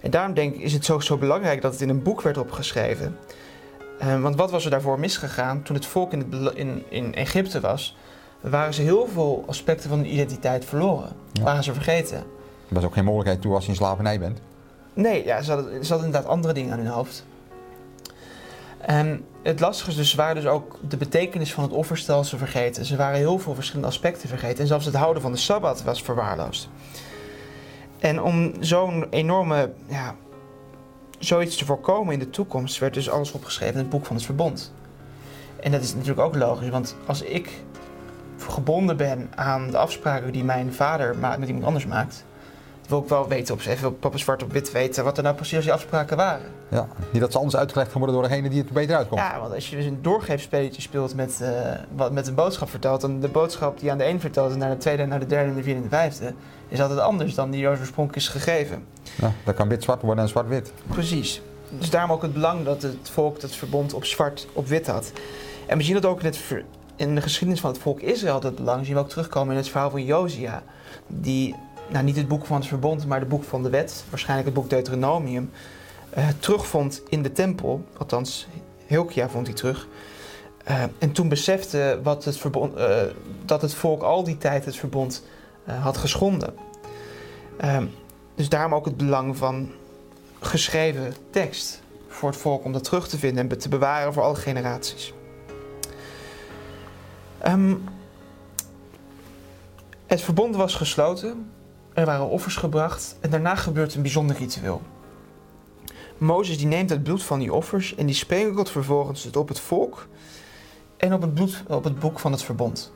En 0.00 0.10
daarom 0.10 0.34
denk 0.34 0.54
ik 0.54 0.60
is 0.60 0.72
het 0.72 0.84
zo, 0.84 1.00
zo 1.00 1.16
belangrijk 1.16 1.62
dat 1.62 1.72
het 1.72 1.80
in 1.80 1.88
een 1.88 2.02
boek 2.02 2.22
werd 2.22 2.38
opgeschreven. 2.38 3.16
Eh, 3.98 4.20
want 4.20 4.36
wat 4.36 4.50
was 4.50 4.64
er 4.64 4.70
daarvoor 4.70 4.98
misgegaan? 4.98 5.62
Toen 5.62 5.76
het 5.76 5.86
volk 5.86 6.12
in, 6.12 6.18
het, 6.18 6.54
in, 6.54 6.84
in 6.88 7.14
Egypte 7.14 7.60
was, 7.60 7.96
waren 8.40 8.74
ze 8.74 8.82
heel 8.82 9.06
veel 9.06 9.44
aspecten 9.46 9.88
van 9.88 9.98
hun 9.98 10.12
identiteit 10.12 10.64
verloren. 10.64 11.12
Ja. 11.32 11.42
Waren 11.42 11.64
ze 11.64 11.72
vergeten. 11.72 12.16
Er 12.68 12.74
was 12.74 12.84
ook 12.84 12.94
geen 12.94 13.04
mogelijkheid 13.04 13.42
toe 13.42 13.54
als 13.54 13.64
je 13.64 13.70
in 13.70 13.76
slavernij 13.76 14.18
bent. 14.18 14.40
Nee, 14.94 15.24
ja, 15.24 15.42
ze, 15.42 15.52
hadden, 15.52 15.84
ze 15.84 15.92
hadden 15.92 16.06
inderdaad 16.06 16.30
andere 16.30 16.54
dingen 16.54 16.72
aan 16.72 16.78
hun 16.78 16.88
hoofd. 16.88 17.24
En 18.80 19.24
het 19.42 19.60
lastige 19.60 19.90
is 19.90 19.96
dus, 19.96 20.10
ze 20.10 20.16
waren 20.16 20.34
dus 20.34 20.46
ook 20.46 20.78
de 20.88 20.96
betekenis 20.96 21.52
van 21.52 21.64
het 21.64 21.72
offerstelsel 21.72 22.38
vergeten. 22.38 22.84
Ze 22.84 22.96
waren 22.96 23.18
heel 23.18 23.38
veel 23.38 23.54
verschillende 23.54 23.88
aspecten 23.88 24.28
vergeten. 24.28 24.58
En 24.58 24.66
zelfs 24.66 24.84
het 24.84 24.94
houden 24.94 25.22
van 25.22 25.32
de 25.32 25.38
Sabbat 25.38 25.82
was 25.82 26.02
verwaarloosd. 26.02 26.68
En 27.98 28.22
om 28.22 28.52
zo'n 28.60 29.06
enorme, 29.10 29.72
ja, 29.86 30.14
zoiets 31.18 31.56
te 31.56 31.64
voorkomen 31.64 32.12
in 32.12 32.18
de 32.18 32.30
toekomst, 32.30 32.78
werd 32.78 32.94
dus 32.94 33.10
alles 33.10 33.32
opgeschreven 33.32 33.74
in 33.74 33.80
het 33.80 33.90
boek 33.90 34.06
van 34.06 34.16
het 34.16 34.24
verbond. 34.24 34.72
En 35.60 35.70
dat 35.70 35.82
is 35.82 35.94
natuurlijk 35.94 36.20
ook 36.20 36.36
logisch, 36.36 36.68
want 36.68 36.96
als 37.06 37.22
ik 37.22 37.62
gebonden 38.38 38.96
ben 38.96 39.30
aan 39.34 39.70
de 39.70 39.78
afspraken 39.78 40.32
die 40.32 40.44
mijn 40.44 40.72
vader 40.72 41.16
met 41.18 41.48
iemand 41.48 41.64
anders 41.64 41.86
maakt, 41.86 42.24
wil 42.90 42.98
ik 43.02 43.08
wel 43.08 43.28
weten, 43.28 43.54
op, 43.54 43.60
even 43.60 43.88
op 43.88 44.00
papa 44.00 44.16
zwart 44.16 44.42
op 44.42 44.52
wit 44.52 44.72
weten, 44.72 45.04
wat 45.04 45.16
er 45.16 45.22
nou 45.22 45.34
precies 45.34 45.62
die 45.62 45.72
afspraken 45.72 46.16
waren. 46.16 46.46
Ja. 46.68 46.88
Niet 47.12 47.20
dat 47.20 47.32
ze 47.32 47.38
anders 47.38 47.56
uitgelegd 47.56 47.90
gaan 47.90 48.00
worden 48.00 48.20
door 48.20 48.28
degene 48.28 48.48
die 48.48 48.58
het 48.58 48.68
er 48.68 48.74
beter 48.74 48.96
uitkomt. 48.96 49.20
Ja, 49.20 49.40
want 49.40 49.54
als 49.54 49.70
je 49.70 49.76
dus 49.76 49.84
een 49.84 50.02
doorgeefspelletje 50.02 50.82
speelt 50.82 51.14
met, 51.14 51.40
eh, 51.40 51.50
wat 51.96 52.12
met 52.12 52.26
een 52.26 52.34
boodschap 52.34 52.70
vertelt, 52.70 53.00
dan 53.00 53.20
de 53.20 53.28
boodschap 53.28 53.80
die 53.80 53.90
aan 53.90 53.98
de 53.98 54.06
een 54.06 54.20
vertelt 54.20 54.52
en 54.52 54.58
naar 54.58 54.70
de 54.70 54.76
tweede, 54.76 55.06
naar 55.06 55.20
de 55.20 55.26
derde, 55.26 55.50
en 55.50 55.56
de 55.56 55.62
vierde 55.62 55.78
en 55.78 55.88
de 55.88 55.96
vijfde, 55.96 56.34
is 56.68 56.80
altijd 56.80 56.98
anders 56.98 57.34
dan 57.34 57.50
die 57.50 57.68
oorspronkelijk 57.68 58.16
is 58.16 58.28
gegeven. 58.28 58.84
Ja, 59.20 59.32
dat 59.44 59.54
kan 59.54 59.68
wit 59.68 59.82
zwart 59.82 60.02
worden 60.02 60.24
en 60.24 60.30
zwart 60.30 60.48
wit. 60.48 60.72
Precies. 60.86 61.42
Dus 61.78 61.90
daarom 61.90 62.12
ook 62.12 62.22
het 62.22 62.32
belang 62.32 62.64
dat 62.64 62.82
het 62.82 63.10
volk 63.10 63.40
dat 63.40 63.54
verbond 63.54 63.94
op 63.94 64.04
zwart 64.04 64.48
op 64.52 64.66
wit 64.66 64.86
had. 64.86 65.12
En 65.66 65.78
we 65.78 65.84
zien 65.84 65.94
dat 65.94 66.04
ook 66.04 66.20
in, 66.20 66.26
het, 66.26 66.40
in 66.96 67.14
de 67.14 67.20
geschiedenis 67.20 67.60
van 67.60 67.70
het 67.70 67.80
volk 67.80 68.00
Israël 68.00 68.40
dat 68.40 68.54
belang. 68.54 68.86
Zien 68.86 68.94
we 68.94 69.00
ook 69.00 69.08
terugkomen 69.08 69.50
in 69.52 69.56
het 69.56 69.68
verhaal 69.68 69.90
van 69.90 70.04
Josia. 70.04 70.62
Die, 71.06 71.54
nou 71.90 72.04
niet 72.04 72.16
het 72.16 72.28
boek 72.28 72.46
van 72.46 72.56
het 72.56 72.66
verbond, 72.66 73.06
maar 73.06 73.20
het 73.20 73.28
boek 73.28 73.44
van 73.44 73.62
de 73.62 73.70
wet, 73.70 74.04
waarschijnlijk 74.10 74.48
het 74.48 74.56
boek 74.56 74.70
Deuteronomium, 74.70 75.50
eh, 76.10 76.28
terugvond 76.38 77.02
in 77.08 77.22
de 77.22 77.32
tempel. 77.32 77.84
Althans, 77.96 78.46
Hilkia 78.86 79.28
vond 79.28 79.46
hij 79.46 79.56
terug. 79.56 79.88
Eh, 80.64 80.82
en 80.98 81.12
toen 81.12 81.28
besefte 81.28 82.00
wat 82.02 82.24
het 82.24 82.36
verbond, 82.36 82.74
eh, 82.74 83.02
dat 83.44 83.62
het 83.62 83.74
volk 83.74 84.02
al 84.02 84.24
die 84.24 84.38
tijd 84.38 84.64
het 84.64 84.76
verbond 84.76 85.24
had 85.64 85.96
geschonden. 85.96 86.54
Ehm, 87.56 87.86
dus 88.34 88.48
daarom 88.48 88.74
ook 88.74 88.84
het 88.84 88.96
belang 88.96 89.36
van 89.36 89.70
geschreven 90.40 91.14
tekst 91.30 91.82
voor 92.08 92.30
het 92.30 92.38
volk 92.38 92.64
om 92.64 92.72
dat 92.72 92.84
terug 92.84 93.08
te 93.08 93.18
vinden 93.18 93.50
en 93.50 93.58
te 93.58 93.68
bewaren 93.68 94.12
voor 94.12 94.22
alle 94.22 94.34
generaties. 94.34 95.12
Ehm, 97.38 97.74
het 100.06 100.20
verbond 100.20 100.56
was 100.56 100.74
gesloten, 100.74 101.50
er 101.92 102.06
waren 102.06 102.28
offers 102.28 102.56
gebracht 102.56 103.16
en 103.20 103.30
daarna 103.30 103.54
gebeurt 103.54 103.94
een 103.94 104.02
bijzonder 104.02 104.36
ritueel. 104.36 104.82
Mozes 106.18 106.58
die 106.58 106.66
neemt 106.66 106.90
het 106.90 107.02
bloed 107.02 107.22
van 107.22 107.38
die 107.38 107.52
offers 107.52 107.94
en 107.94 108.06
die 108.06 108.14
sprenkelt 108.14 108.70
vervolgens 108.70 109.24
het 109.24 109.36
op 109.36 109.48
het 109.48 109.60
volk 109.60 110.06
en 110.96 111.14
op 111.14 111.20
het, 111.20 111.34
bloed, 111.34 111.62
op 111.68 111.84
het 111.84 111.98
boek 111.98 112.18
van 112.18 112.32
het 112.32 112.42
verbond. 112.42 112.92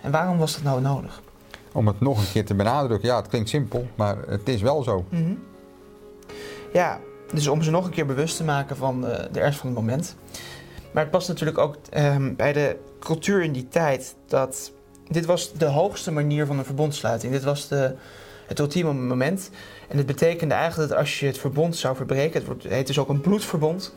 En 0.00 0.10
waarom 0.10 0.38
was 0.38 0.54
dat 0.54 0.62
nou 0.62 0.80
nodig? 0.80 1.22
Om 1.72 1.86
het 1.86 2.00
nog 2.00 2.18
een 2.18 2.32
keer 2.32 2.44
te 2.44 2.54
benadrukken. 2.54 3.08
Ja, 3.08 3.16
het 3.16 3.26
klinkt 3.26 3.48
simpel, 3.48 3.88
maar 3.94 4.16
het 4.26 4.48
is 4.48 4.60
wel 4.62 4.82
zo. 4.82 5.04
Mhm. 5.08 5.34
Ja, 6.72 7.00
dus 7.32 7.46
om 7.46 7.62
ze 7.62 7.70
nog 7.70 7.84
een 7.84 7.90
keer 7.90 8.06
bewust 8.06 8.36
te 8.36 8.44
maken 8.44 8.76
van 8.76 9.06
eh, 9.06 9.24
de 9.32 9.40
ernst 9.40 9.58
van 9.58 9.68
het 9.68 9.78
moment. 9.78 10.16
Maar 10.92 11.02
het 11.02 11.12
past 11.12 11.28
natuurlijk 11.28 11.58
ook 11.58 11.76
ehm, 11.90 12.34
bij 12.34 12.52
de 12.52 12.76
cultuur 13.00 13.42
in 13.42 13.52
die 13.52 13.68
tijd 13.68 14.14
dat 14.26 14.72
dit 15.08 15.26
was 15.26 15.52
de 15.52 15.66
hoogste 15.66 16.12
manier 16.12 16.46
van 16.46 16.58
een 16.58 16.64
verbondsluiting. 16.64 17.32
Dit 17.32 17.44
was 17.44 17.68
de, 17.68 17.94
het 18.50 18.58
ultieme 18.58 18.92
moment. 18.92 19.50
En 19.88 19.96
het 19.96 20.06
betekende 20.06 20.54
eigenlijk 20.54 20.90
dat 20.90 20.98
als 20.98 21.20
je 21.20 21.26
het 21.26 21.38
verbond 21.38 21.76
zou 21.76 21.96
verbreken, 21.96 22.38
het 22.38 22.44
wordt- 22.46 22.62
het 22.62 22.72
heet 22.72 22.86
dus 22.86 22.98
ook 22.98 23.08
een 23.08 23.20
bloedverbond. 23.20 23.94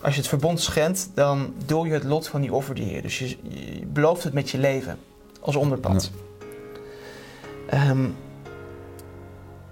Als 0.00 0.14
je 0.14 0.20
het 0.20 0.28
verbond 0.28 0.60
schendt, 0.60 1.10
dan 1.14 1.54
deel 1.66 1.84
je 1.84 1.92
het 1.92 2.04
lot 2.04 2.28
van 2.28 2.40
die 2.40 2.52
offerdier. 2.52 3.02
Dus 3.02 3.18
je, 3.18 3.28
je 3.28 3.86
belooft 3.86 4.22
het 4.22 4.32
met 4.32 4.50
je 4.50 4.58
leven 4.58 4.98
als 5.40 5.56
onderpand. 5.56 6.12
Ehm, 7.68 8.04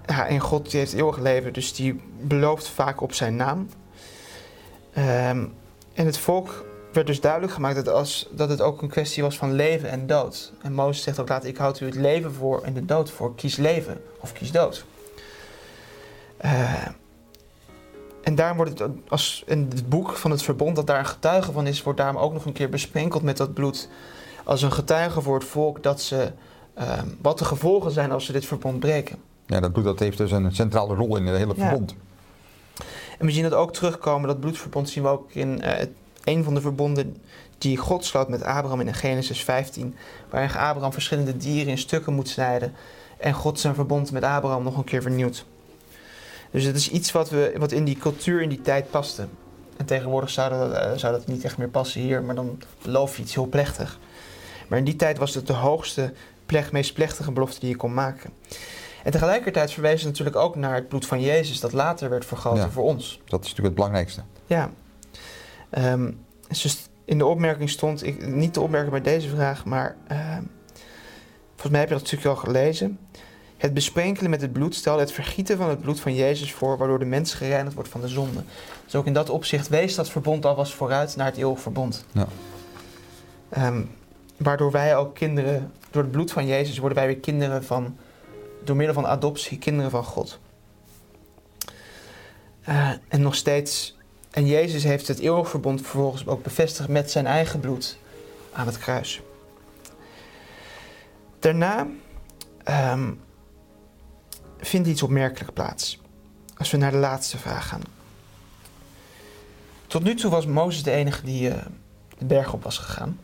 ja, 0.05 0.27
en 0.27 0.39
God 0.39 0.71
die 0.71 0.79
heeft 0.79 0.93
eeuwig 0.93 1.19
leven, 1.19 1.53
dus 1.53 1.73
die 1.73 2.01
belooft 2.21 2.67
vaak 2.67 3.01
op 3.01 3.13
zijn 3.13 3.35
naam. 3.35 3.69
Ehm, 4.93 5.45
en 5.93 6.05
het 6.05 6.17
volk 6.17 6.65
werd 6.93 7.07
dus 7.07 7.21
duidelijk 7.21 7.53
gemaakt 7.53 7.75
dat, 7.75 7.87
als, 7.87 8.27
dat 8.31 8.49
het 8.49 8.61
ook 8.61 8.81
een 8.81 8.89
kwestie 8.89 9.23
was 9.23 9.37
van 9.37 9.53
leven 9.53 9.89
en 9.89 10.07
dood. 10.07 10.53
En 10.61 10.73
Mozes 10.73 11.03
zegt 11.03 11.19
ook 11.19 11.29
later, 11.29 11.49
ik 11.49 11.57
houd 11.57 11.79
u 11.79 11.85
het 11.85 11.95
leven 11.95 12.33
voor 12.33 12.61
en 12.63 12.73
de 12.73 12.85
dood 12.85 13.11
voor. 13.11 13.35
Kies 13.35 13.55
leven 13.55 14.01
of 14.19 14.31
kies 14.33 14.51
dood. 14.51 14.85
Eh, 16.37 16.87
en 18.23 18.35
daarom 18.35 18.57
wordt 18.57 18.79
het 18.79 18.89
als 19.07 19.43
in 19.45 19.67
het 19.69 19.89
boek 19.89 20.11
van 20.15 20.31
het 20.31 20.43
verbond 20.43 20.75
dat 20.75 20.87
daar 20.87 20.99
een 20.99 21.05
getuige 21.05 21.51
van 21.51 21.67
is, 21.67 21.83
wordt 21.83 21.99
daarom 21.99 22.17
ook 22.17 22.33
nog 22.33 22.45
een 22.45 22.53
keer 22.53 22.69
besprenkeld 22.69 23.23
met 23.23 23.37
dat 23.37 23.53
bloed. 23.53 23.89
Als 24.43 24.61
een 24.61 24.71
getuige 24.71 25.21
voor 25.21 25.35
het 25.39 25.47
volk 25.47 25.83
dat 25.83 26.01
ze, 26.01 26.31
ehm, 26.73 27.07
wat 27.21 27.37
de 27.39 27.45
gevolgen 27.45 27.91
zijn 27.91 28.11
als 28.11 28.25
ze 28.25 28.31
dit 28.31 28.45
verbond 28.45 28.79
breken. 28.79 29.17
Ja, 29.45 29.59
dat 29.59 29.71
bloed 29.71 29.83
dat 29.85 29.99
heeft 29.99 30.17
dus 30.17 30.31
een 30.31 30.55
centrale 30.55 30.95
rol 30.95 31.17
in 31.17 31.25
het 31.25 31.37
hele 31.37 31.53
Ja. 31.55 31.67
verbond. 31.67 31.95
En 33.19 33.25
we 33.25 33.31
zien 33.31 33.43
dat 33.43 33.53
ook 33.53 33.73
terugkomen, 33.73 34.27
dat 34.27 34.39
bloedverbond 34.39 34.89
zien 34.89 35.03
we 35.03 35.09
ook 35.09 35.31
in 35.33 35.61
eh, 35.61 35.77
het- 35.77 35.89
een 36.23 36.43
van 36.43 36.53
de 36.53 36.61
verbonden 36.61 37.17
die 37.57 37.77
God 37.77 38.05
sloot 38.05 38.29
met 38.29 38.43
Abraham 38.43 38.79
in 38.79 38.93
Genesis 38.93 39.43
15. 39.43 39.95
Waarin 40.29 40.49
Abraham 40.57 40.93
verschillende 40.93 41.37
dieren 41.37 41.71
in 41.71 41.77
stukken 41.77 42.13
moet 42.13 42.29
snijden. 42.29 42.73
En 43.17 43.33
God 43.33 43.59
zijn 43.59 43.75
verbond 43.75 44.11
met 44.11 44.23
Abraham 44.23 44.63
nog 44.63 44.77
een 44.77 44.83
keer 44.83 45.01
vernieuwt. 45.01 45.45
Dus 46.51 46.63
het 46.63 46.75
is 46.75 46.89
iets 46.89 47.11
wat, 47.11 47.29
we, 47.29 47.53
wat 47.57 47.71
in 47.71 47.83
die 47.83 47.97
cultuur 47.97 48.41
in 48.41 48.49
die 48.49 48.61
tijd 48.61 48.89
paste. 48.91 49.27
En 49.77 49.85
tegenwoordig 49.85 50.29
zou 50.29 50.49
dat, 50.49 50.71
eh, 50.71 50.91
zou 50.95 51.13
dat 51.13 51.27
niet 51.27 51.43
echt 51.43 51.57
meer 51.57 51.69
passen 51.69 52.01
hier, 52.01 52.23
maar 52.23 52.35
dan 52.35 52.61
beloof 52.81 53.15
je 53.15 53.21
iets 53.23 53.33
heel 53.33 53.47
plechtig. 53.47 53.99
Maar 54.67 54.77
in 54.79 54.85
die 54.85 54.95
tijd 54.95 55.17
was 55.17 55.35
het 55.35 55.47
de 55.47 55.53
hoogste, 55.53 56.13
plech, 56.45 56.71
meest 56.71 56.93
plechtige 56.93 57.31
belofte 57.31 57.59
die 57.59 57.69
je 57.69 57.75
kon 57.75 57.93
maken. 57.93 58.29
En 59.03 59.11
tegelijkertijd 59.11 59.71
verwees 59.71 59.99
het 60.01 60.09
natuurlijk 60.09 60.35
ook 60.35 60.55
naar 60.55 60.75
het 60.75 60.87
bloed 60.87 61.05
van 61.05 61.21
Jezus, 61.21 61.59
dat 61.59 61.71
later 61.73 62.09
werd 62.09 62.25
vergoten 62.25 62.63
Ja. 62.63 62.69
voor 62.69 62.83
ons. 62.83 63.21
Dat 63.25 63.39
is 63.43 63.47
natuurlijk 63.47 63.65
het 63.65 63.75
belangrijkste. 63.75 64.21
Ja. 64.45 64.71
Dus 66.47 66.89
in 67.05 67.17
de 67.17 67.25
opmerking 67.25 67.69
stond, 67.69 68.03
ik, 68.03 68.27
niet 68.27 68.53
de 68.53 68.61
opmerking 68.61 68.91
bij 68.91 69.01
deze 69.01 69.29
vraag, 69.29 69.65
maar 69.65 69.95
ehm, 70.07 70.43
volgens 71.49 71.71
mij 71.71 71.79
heb 71.79 71.89
je 71.89 71.95
dat 71.95 72.07
stukje 72.07 72.29
al 72.29 72.35
gelezen. 72.35 72.99
Het 73.57 73.73
besprenkelen 73.73 74.29
met 74.29 74.41
het 74.41 74.53
bloed 74.53 74.75
stelde 74.75 75.01
het 75.01 75.11
vergieten 75.11 75.57
van 75.57 75.69
het 75.69 75.81
bloed 75.81 75.99
van 75.99 76.15
Jezus 76.15 76.53
voor, 76.53 76.77
waardoor 76.77 76.99
de 76.99 77.05
mens 77.05 77.33
gereinigd 77.33 77.75
wordt 77.75 77.89
van 77.89 78.01
de 78.01 78.07
zonde. 78.07 78.43
Dus 78.85 78.95
ook 78.95 79.05
in 79.05 79.13
dat 79.13 79.29
opzicht 79.29 79.67
wees 79.67 79.95
dat 79.95 80.09
verbond 80.09 80.45
alvast 80.45 80.73
vooruit 80.73 81.15
naar 81.15 81.25
het 81.25 81.37
eeuwig 81.37 81.59
verbond. 81.59 82.05
Ja. 82.11 82.27
Ehm, 83.49 83.81
waardoor 84.37 84.71
wij 84.71 84.95
ook 84.95 85.15
kinderen, 85.15 85.71
door 85.91 86.01
het 86.01 86.11
bloed 86.11 86.31
van 86.31 86.47
Jezus 86.47 86.77
worden 86.77 86.97
wij 86.97 87.07
weer 87.07 87.17
kinderen 87.19 87.63
van, 87.63 87.97
door 88.63 88.75
middel 88.75 88.95
van 88.95 89.07
adoptie, 89.07 89.57
kinderen 89.57 89.91
van 89.91 90.03
God. 90.03 90.39
Eh, 92.61 92.89
en 93.07 93.21
nog 93.21 93.35
steeds, 93.35 93.97
en 94.33 94.45
Jezus 94.45 94.83
heeft 94.83 95.07
het 95.07 95.19
eeuwig 95.19 95.49
verbond 95.49 95.81
vervolgens 95.81 96.27
ook 96.27 96.43
bevestigd 96.43 96.89
met 96.89 97.11
zijn 97.11 97.25
eigen 97.25 97.59
bloed 97.59 97.97
aan 98.51 98.65
het 98.65 98.77
kruis. 98.77 99.21
Daarna 101.39 101.87
ehm, 102.63 103.11
vindt 104.57 104.87
iets 104.87 105.03
opmerkelijk 105.03 105.53
plaats. 105.53 106.01
Als 106.57 106.71
we 106.71 106.77
naar 106.77 106.91
de 106.91 106.97
laatste 106.97 107.37
vraag 107.37 107.67
gaan. 107.67 107.81
Tot 109.87 110.03
nu 110.03 110.15
toe 110.15 110.31
was 110.31 110.45
Mozes 110.45 110.83
de 110.83 110.91
enige 110.91 111.25
die 111.25 111.49
eh, 111.49 111.65
de 112.17 112.25
berg 112.25 112.53
op 112.53 112.63
was 112.63 112.77
gegaan. 112.77 113.19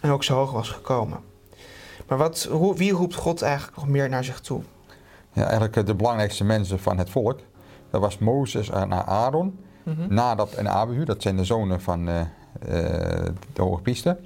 En 0.00 0.10
ook 0.10 0.24
zo 0.24 0.34
hoog 0.34 0.52
was 0.52 0.68
gekomen. 0.68 1.20
Maar 2.06 2.18
wat, 2.18 2.48
wie 2.74 2.92
roept 2.92 3.14
God 3.14 3.42
eigenlijk 3.42 3.76
nog 3.76 3.88
meer 3.88 4.08
naar 4.08 4.24
zich 4.24 4.40
toe? 4.40 4.62
Ja, 5.32 5.42
eigenlijk 5.42 5.76
eh, 5.76 5.84
de 5.84 5.94
belangrijkste 5.94 6.44
mensen 6.44 6.78
van 6.80 6.98
het 6.98 7.10
volk. 7.10 7.40
Dat 7.90 8.00
was 8.00 8.18
Mozes 8.18 8.68
naar 8.68 9.04
Aaron, 9.04 9.58
Mhm. 9.84 10.14
Nadab 10.14 10.52
en 10.52 10.68
Abihu, 10.68 11.04
dat 11.04 11.22
zijn 11.22 11.36
de 11.36 11.44
zonen 11.44 11.80
van 11.80 12.08
eh, 12.08 12.20
eh, 12.20 12.28
de 13.52 13.62
hoge 13.62 13.82
priester. 13.82 14.16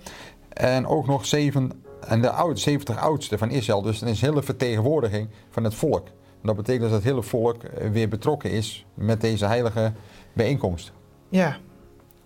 En 0.48 0.86
ook 0.86 1.06
nog 1.06 1.26
zeven, 1.26 1.84
en 2.06 2.22
de 2.22 2.30
oud, 2.30 2.60
70 2.60 2.98
oudsten 2.98 3.38
van 3.38 3.50
Israël. 3.50 3.82
Dus 3.82 4.00
er 4.00 4.08
is 4.08 4.22
een 4.22 4.28
hele 4.28 4.42
vertegenwoordiging 4.42 5.28
van 5.50 5.64
het 5.64 5.74
volk. 5.74 6.06
En 6.06 6.46
dat 6.46 6.56
betekent 6.56 6.82
dus 6.82 6.90
dat 6.90 7.02
het 7.02 7.10
hele 7.10 7.22
volk 7.22 7.62
eh, 7.62 7.90
weer 7.90 8.08
betrokken 8.08 8.50
is 8.50 8.86
met 8.94 9.20
deze 9.20 9.46
heilige 9.46 9.92
bijeenkomst. 10.32 10.92
Ja. 11.28 11.56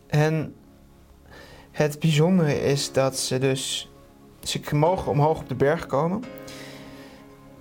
En 0.06 0.54
het 1.70 1.98
bijzondere 1.98 2.62
is 2.62 2.92
dat 2.92 3.18
ze 3.18 3.38
dus... 3.38 3.90
Ze 4.40 4.60
mogen 4.72 5.10
omhoog 5.10 5.40
op 5.40 5.48
de 5.48 5.54
berg 5.54 5.86
komen. 5.86 6.24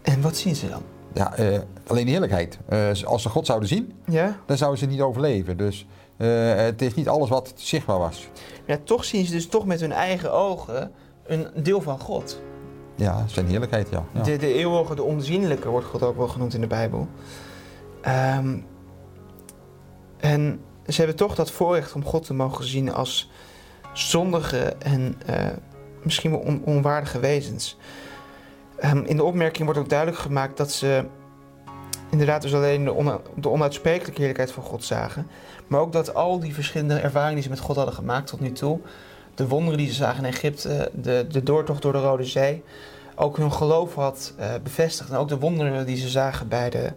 En 0.02 0.22
wat 0.22 0.38
zien 0.38 0.56
ze 0.56 0.70
dan? 0.70 0.82
Ja, 1.14 1.36
eh, 1.36 1.60
alleen 1.88 2.06
de 2.06 2.12
heerlijkheid. 2.12 2.58
Eh, 2.66 2.90
als 3.04 3.22
ze 3.22 3.30
God 3.30 3.46
zouden 3.46 3.68
zien, 3.70 3.94
Ja? 4.06 4.38
dan 4.46 4.58
zouden 4.58 4.80
ze 4.80 4.86
niet 4.86 5.02
overleven. 5.02 5.58
Dus 5.58 5.86
eh, 6.18 6.56
het 6.56 6.82
is 6.82 6.94
niet 6.94 7.10
alles 7.10 7.30
wat 7.30 7.54
zichtbaar 7.56 7.98
was. 8.00 8.28
ja? 8.66 8.78
Toch 8.84 9.06
zien 9.06 9.26
ze 9.26 9.32
dus 9.32 9.48
toch 9.48 9.66
met 9.66 9.80
hun 9.80 9.92
eigen 9.92 10.34
ogen 10.34 10.92
een 11.26 11.48
deel 11.64 11.82
van 11.82 12.00
God. 12.00 12.42
Ja, 12.96 13.24
zijn 13.28 13.48
heerlijkheid, 13.48 13.88
ja. 13.90 14.04
ja. 14.14 14.22
De, 14.22 14.38
de 14.38 14.54
eeuwige, 14.54 14.96
de 14.96 15.04
onzienlijke 15.04 15.70
wordt 15.70 15.86
God 15.88 16.04
ook 16.04 16.18
wel 16.18 16.28
genoemd 16.28 16.54
in 16.54 16.62
de 16.62 16.68
Bijbel. 16.68 17.08
Ehm, 18.02 18.58
en 20.18 20.60
ze 20.88 20.98
hebben 20.98 21.16
toch 21.16 21.36
dat 21.36 21.52
voorrecht 21.52 21.94
om 21.94 22.04
God 22.06 22.26
te 22.26 22.34
mogen 22.34 22.66
zien 22.66 22.94
als 22.94 23.30
zondige 23.94 24.60
en 24.80 25.18
misschien 26.04 26.32
wel 26.32 26.40
on- 26.40 26.62
onwaardige 26.66 27.20
wezens. 27.20 27.78
Ehm, 28.82 29.04
in 29.06 29.16
de 29.16 29.24
opmerking 29.24 29.66
wordt 29.66 29.80
ook 29.80 29.90
duidelijk 29.90 30.20
gemaakt 30.20 30.58
dat 30.58 30.72
ze 30.72 31.06
inderdaad 32.10 32.42
dus 32.42 32.54
alleen 32.54 32.84
de, 33.36 33.50
onuitsprekelijke 33.50 34.18
heerlijkheid 34.18 34.52
van 34.52 34.64
God 34.64 34.84
zagen. 34.84 35.28
Maar 35.68 35.80
ook 35.80 35.92
dat 35.92 36.14
al 36.14 36.40
die 36.40 36.54
verschillende 36.54 37.00
ervaringen 37.00 37.36
die 37.36 37.44
ze 37.44 37.50
met 37.50 37.60
God 37.60 37.76
hadden 37.76 37.94
gemaakt 37.94 38.28
tot 38.28 38.40
nu 38.40 38.52
toe. 38.52 38.80
De 39.36 39.48
wonderen 39.48 39.78
die 39.78 39.88
ze 39.88 39.94
zagen 39.94 40.24
in 40.24 40.30
Egypte, 40.30 40.92
de, 40.94 41.26
de 41.30 41.44
doortocht 41.44 41.82
door 41.82 41.92
de 41.92 42.00
Rode 42.00 42.24
Zee 42.24 42.64
ook 43.16 43.38
hun 43.38 43.52
geloof 43.52 43.96
had 43.96 44.34
eh, 44.38 44.54
bevestigd. 44.64 45.10
En 45.10 45.18
ook 45.18 45.28
de 45.28 45.40
wonderen 45.40 45.86
die 45.86 45.98
ze 45.98 46.10
zagen 46.10 46.48
bij 46.48 46.70
de, 46.70 46.92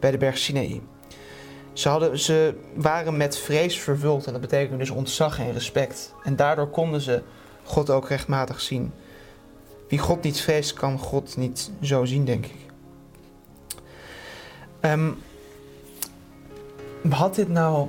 bij 0.00 0.10
de 0.10 0.18
berg 0.18 0.38
Sinaï. 0.38 0.82
Ze, 1.72 1.88
hadden, 1.88 2.18
ze 2.18 2.54
waren 2.74 3.16
met 3.16 3.38
vrees 3.38 3.80
vervuld 3.80 4.26
en 4.26 4.32
dat 4.32 4.40
betekent 4.40 4.78
dus 4.78 4.90
ontzag 4.90 5.38
en 5.38 5.52
respect. 5.52 6.14
En 6.24 6.36
daardoor 6.36 6.68
konden 6.68 7.00
ze 7.00 7.22
God 7.62 7.90
ook 7.90 8.08
rechtmatig 8.08 8.60
zien. 8.60 8.92
Wie 9.88 9.98
God 9.98 10.22
niet 10.22 10.40
vreest, 10.40 10.72
kan 10.72 10.98
God 10.98 11.36
niet 11.36 11.70
zo 11.82 12.04
zien, 12.04 12.24
denk 12.24 12.46
ik. 12.46 12.66
Ehm, 14.80 15.10
had 17.08 17.34
dit 17.34 17.48
nou... 17.48 17.88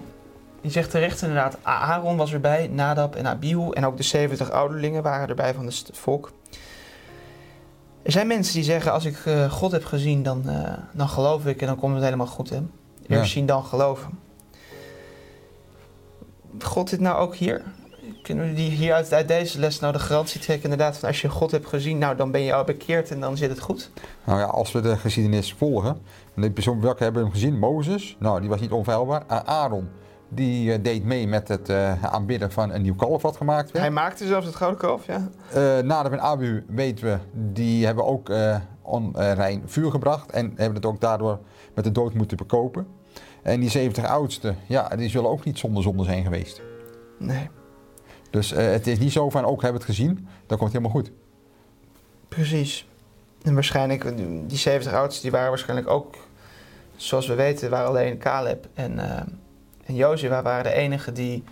Je 0.62 0.70
zegt 0.70 0.92
terecht 0.92 1.22
inderdaad, 1.22 1.58
Aaron 1.62 2.18
was 2.18 2.34
erbij, 2.34 2.68
Nadab 2.68 3.16
en 3.16 3.28
Abihu... 3.28 3.72
en 3.72 3.86
ook 3.86 3.98
de 3.98 4.04
70 4.04 4.52
ouderlingen 4.52 5.04
waren 5.04 5.30
erbij 5.30 5.54
van 5.54 5.66
het 5.66 5.90
volk. 5.94 6.32
Er 8.02 8.12
zijn 8.12 8.28
mensen 8.28 8.54
die 8.54 8.64
zeggen, 8.64 8.92
als 8.92 9.06
ik 9.06 9.26
eh, 9.26 9.52
God 9.52 9.72
heb 9.72 9.86
gezien, 9.86 10.24
dan, 10.24 10.50
eh, 10.50 10.74
dan 10.92 11.10
geloof 11.10 11.46
ik 11.46 11.62
en 11.62 11.68
dan 11.68 11.76
komt 11.76 11.94
het 11.94 12.04
helemaal 12.04 12.28
goed. 12.28 12.50
Hè? 12.50 12.56
Eerst 12.56 13.24
Ja. 13.24 13.24
zien, 13.24 13.46
dan 13.46 13.64
geloven. 13.64 14.20
God 16.60 16.90
dit 16.90 17.00
nou 17.00 17.18
ook 17.18 17.36
hier? 17.36 17.64
Kunnen 18.28 18.48
we 18.48 18.54
die 18.54 18.70
hier 18.70 18.94
uit, 18.94 19.14
uit 19.14 19.28
deze 19.28 19.60
les 19.60 19.80
nou 19.80 19.94
de 19.94 20.00
garantie 20.00 20.40
trekken 20.40 20.64
inderdaad 20.70 20.98
van 20.98 21.08
als 21.08 21.22
je 21.22 21.30
God 21.30 21.52
hebt 21.52 21.68
gezien, 21.68 21.98
nou 21.98 22.16
dan 22.16 22.32
ben 22.32 22.42
je 22.42 22.54
al 22.54 22.64
bekeerd 22.64 23.12
en 23.12 23.20
dan 23.20 23.38
zit 23.38 23.50
het 23.50 23.60
goed? 23.60 23.92
Nou 24.24 24.40
ja, 24.40 24.46
als 24.46 24.72
we 24.72 24.82
de 24.82 24.98
geschiedenis 24.98 25.54
volgen, 25.54 25.98
en 26.36 26.42
de 26.42 26.52
persoon 26.52 26.82
welke 26.82 27.04
hebben 27.04 27.22
we 27.22 27.28
hem 27.28 27.38
gezien? 27.38 27.60
Mozes, 27.60 28.16
nou 28.20 28.40
die 28.40 28.50
was 28.50 28.60
niet 28.60 28.72
onfeilbaar. 28.72 29.24
Aaron, 29.28 29.90
die 30.30 30.74
eh, 30.74 30.80
deed 30.84 31.04
mee 31.04 31.28
met 31.28 31.48
het 31.48 31.70
eh, 31.70 32.04
aanbidden 32.04 32.52
van 32.52 32.72
een 32.72 32.82
nieuw 32.82 32.96
kalf 32.96 33.22
wat 33.22 33.38
gemaakt 33.38 33.72
werd. 33.72 33.86
Hij 33.86 33.94
maakte 33.94 34.28
zelfs 34.28 34.46
het 34.46 34.56
gouden 34.56 34.80
kalf, 34.80 35.06
ja. 35.06 35.30
Eh 35.54 35.84
Nadab 35.84 36.12
en 36.12 36.22
Abu, 36.22 36.66
weten 36.68 37.06
we, 37.06 37.18
die 37.54 37.86
hebben 37.86 38.06
ook 38.06 38.30
eh 38.30 38.56
onrein 38.82 39.64
vuur 39.66 39.92
gebracht 39.92 40.32
en 40.32 40.54
hebben 40.56 40.76
het 40.76 40.86
ook 40.86 41.02
daardoor 41.02 41.40
met 41.74 41.84
de 41.84 41.92
dood 41.92 42.14
moeten 42.14 42.38
bekopen. 42.38 42.88
En 43.44 43.60
die 43.60 43.70
70 43.70 44.06
oudsten, 44.06 44.58
ja, 44.68 44.88
die 44.88 45.10
zullen 45.10 45.30
ook 45.30 45.44
niet 45.44 45.58
zonder 45.58 45.84
zonde 45.84 46.04
zijn 46.04 46.24
geweest. 46.24 46.62
Nee, 47.18 47.50
Dus 48.30 48.52
eh, 48.52 48.66
het 48.66 48.88
is 48.88 49.00
niet 49.00 49.12
zo 49.12 49.30
van, 49.30 49.46
ook 49.46 49.62
hebben 49.62 49.82
het 49.82 49.90
gezien, 49.90 50.28
dan 50.46 50.58
komt 50.58 50.74
het 50.74 50.82
helemaal 50.82 51.02
goed. 51.02 51.12
precies. 52.28 52.88
En 53.44 53.54
waarschijnlijk, 53.54 54.18
die 54.48 54.58
70 54.58 54.94
oudsten, 54.94 55.22
die 55.22 55.32
waren 55.32 55.50
waarschijnlijk 55.50 55.90
ook, 55.90 56.16
zoals 56.96 57.28
we 57.28 57.34
weten, 57.34 57.70
waren 57.70 57.88
alleen 57.88 58.18
Caleb 58.18 58.68
en, 58.74 59.00
eh 59.00 59.22
en 59.88 59.96
Jozua 59.96 60.42
waren 60.42 60.64
de 60.64 60.74
enigen 60.74 61.14
die 61.14 61.44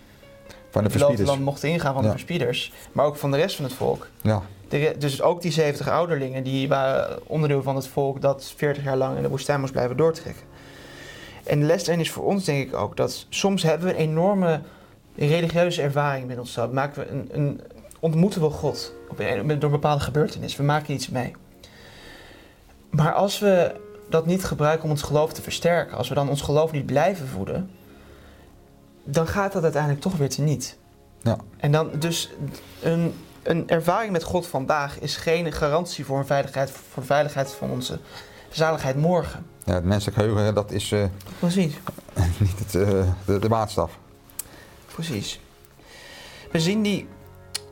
Van 0.70 0.84
de 0.84 0.90
het 0.90 1.20
land 1.20 1.42
mochten 1.42 1.70
ingaan 1.70 1.94
van 1.94 2.04
de 2.04 2.10
verspieders. 2.10 2.74
Maar 2.92 3.06
ook 3.06 3.16
van 3.16 3.32
de 3.32 3.38
rest 3.38 3.56
van 3.56 3.66
het 3.66 3.74
volk. 3.74 4.08
Ja, 4.22 4.42
De 4.68 4.96
dus 4.98 5.22
ook 5.22 5.42
die 5.42 5.52
70 5.52 5.90
ouderlingen, 5.90 6.44
die 6.44 6.68
waren 6.68 7.20
onderdeel 7.28 7.64
van 7.64 7.76
het 7.76 7.88
volk 7.88 8.22
dat 8.22 8.54
40 8.56 8.84
jaar 8.84 8.98
lang 8.98 9.16
in 9.16 9.22
de 9.22 9.30
woestijn 9.30 9.60
moest 9.60 9.72
blijven 9.72 9.98
doortrekken. 9.98 10.44
En 11.44 11.60
de 11.60 11.66
les 11.66 11.88
is 11.88 12.12
voor 12.12 12.24
ons 12.24 12.44
denk 12.44 12.68
ik 12.68 12.76
ook 12.76 12.98
dat 12.98 13.26
soms 13.30 13.64
hebben 13.64 13.88
we 13.88 13.94
een 13.94 14.00
enorme 14.00 14.62
religieuze 15.15 15.82
ervaring 15.82 16.28
met 16.28 16.39
onszelf. 16.39 16.71
Maken 16.71 17.01
we 17.01 17.10
een, 17.10 17.30
een, 17.32 17.62
ontmoeten 17.99 18.41
we 18.41 18.49
God 18.49 18.93
op 19.10 19.19
een, 19.19 19.47
door 19.47 19.63
een 19.63 19.71
bepaalde 19.71 20.04
gebeurtenis. 20.04 20.56
We 20.56 20.63
maken 20.63 20.93
iets 20.93 21.10
mee. 21.10 21.34
Maar 22.89 23.13
als 23.13 23.39
we 23.39 23.75
dat 24.10 24.25
niet 24.25 24.43
gebruiken 24.43 24.84
om 24.84 24.89
ons 24.89 25.01
geloof 25.01 25.34
te 25.34 25.41
versterken, 25.41 25.97
als 25.97 26.10
we 26.10 26.15
dan 26.15 26.30
ons 26.30 26.41
geloof 26.41 26.71
niet 26.71 26.86
blijven 26.86 27.28
voeden, 27.28 27.69
dan 29.04 29.28
gaat 29.28 29.54
dat 29.54 29.63
uiteindelijk 29.63 30.01
toch 30.01 30.17
weer 30.17 30.30
teniet. 30.30 30.78
Ja. 31.21 31.38
En 31.58 31.71
dan 31.71 31.89
dus 31.99 32.32
een, 32.82 33.13
een 33.43 33.69
ervaring 33.69 34.12
met 34.12 34.23
God 34.23 34.47
vandaag 34.47 34.99
is 34.99 35.15
geen 35.15 35.51
garantie 35.51 36.06
voor 36.06 36.17
een 36.17 36.25
veiligheid, 36.25 36.71
voor 36.71 37.01
de 37.01 37.08
veiligheid 37.08 37.51
van 37.51 37.69
onze 37.69 37.99
zaligheid 38.49 38.95
morgen. 38.95 39.45
ja 39.63 39.73
het 39.73 39.84
menselijk 39.84 40.17
geheugen, 40.17 40.56
dat 40.56 40.71
is 40.71 40.91
eh, 40.91 41.04
Precies. 41.39 41.78
niet 42.39 42.60
het, 42.60 42.75
eh, 42.75 43.08
de, 43.25 43.39
de 43.39 43.49
maatstaf. 43.49 43.97
Precies. 44.95 45.39
We 46.51 46.60
zien 46.60 46.81
die 46.81 47.08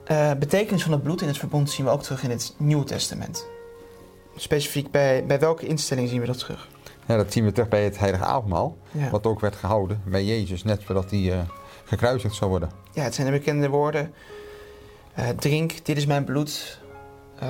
eh, 0.05 0.31
betekenis 0.39 0.83
van 0.83 0.91
het 0.91 1.03
bloed 1.03 1.21
in 1.21 1.27
het 1.27 1.37
verbond 1.37 1.71
zien 1.71 1.85
we 1.85 1.91
ook 1.91 2.03
terug 2.03 2.23
in 2.23 2.29
het 2.29 2.53
Nieuwe 2.57 2.83
Testament. 2.85 3.47
Specifiek 4.35 4.91
bij, 4.91 5.25
bij 5.25 5.39
welke 5.39 5.65
instelling 5.67 6.09
zien 6.09 6.19
we 6.19 6.25
dat 6.25 6.39
terug? 6.39 6.67
Ja, 7.07 7.17
dat 7.17 7.33
zien 7.33 7.45
we 7.45 7.51
terug 7.51 7.69
bij 7.69 7.83
het 7.83 7.99
heilige 7.99 8.23
avondmaal, 8.23 8.77
Ja. 8.91 9.09
wat 9.09 9.25
ook 9.25 9.39
werd 9.39 9.55
gehouden 9.55 10.01
bij 10.05 10.23
Jezus, 10.23 10.63
net 10.63 10.83
voordat 10.83 11.11
hij 11.11 11.31
eh, 11.31 11.39
gekruisigd 11.83 12.35
zou 12.35 12.49
worden. 12.49 12.71
Ja, 12.93 13.03
het 13.03 13.15
zijn 13.15 13.27
de 13.31 13.33
bekende 13.37 13.67
woorden. 13.69 14.13
eh, 15.13 15.29
drink, 15.29 15.85
dit 15.85 15.97
is 15.97 16.05
mijn 16.05 16.23
bloed 16.23 16.81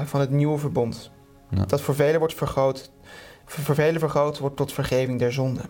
van 0.05 0.19
het 0.19 0.29
nieuwe 0.29 0.57
verbond. 0.57 1.11
Ja. 1.49 1.65
Dat 1.65 1.81
voor 1.81 1.95
velen 1.95 2.19
wordt 2.19 2.33
vergroot, 2.33 2.91
voor, 3.45 3.63
voor 3.63 3.75
velen 3.75 3.99
vergroot 3.99 4.39
wordt 4.39 4.55
tot 4.55 4.73
vergeving 4.73 5.19
der 5.19 5.33
zonde. 5.33 5.61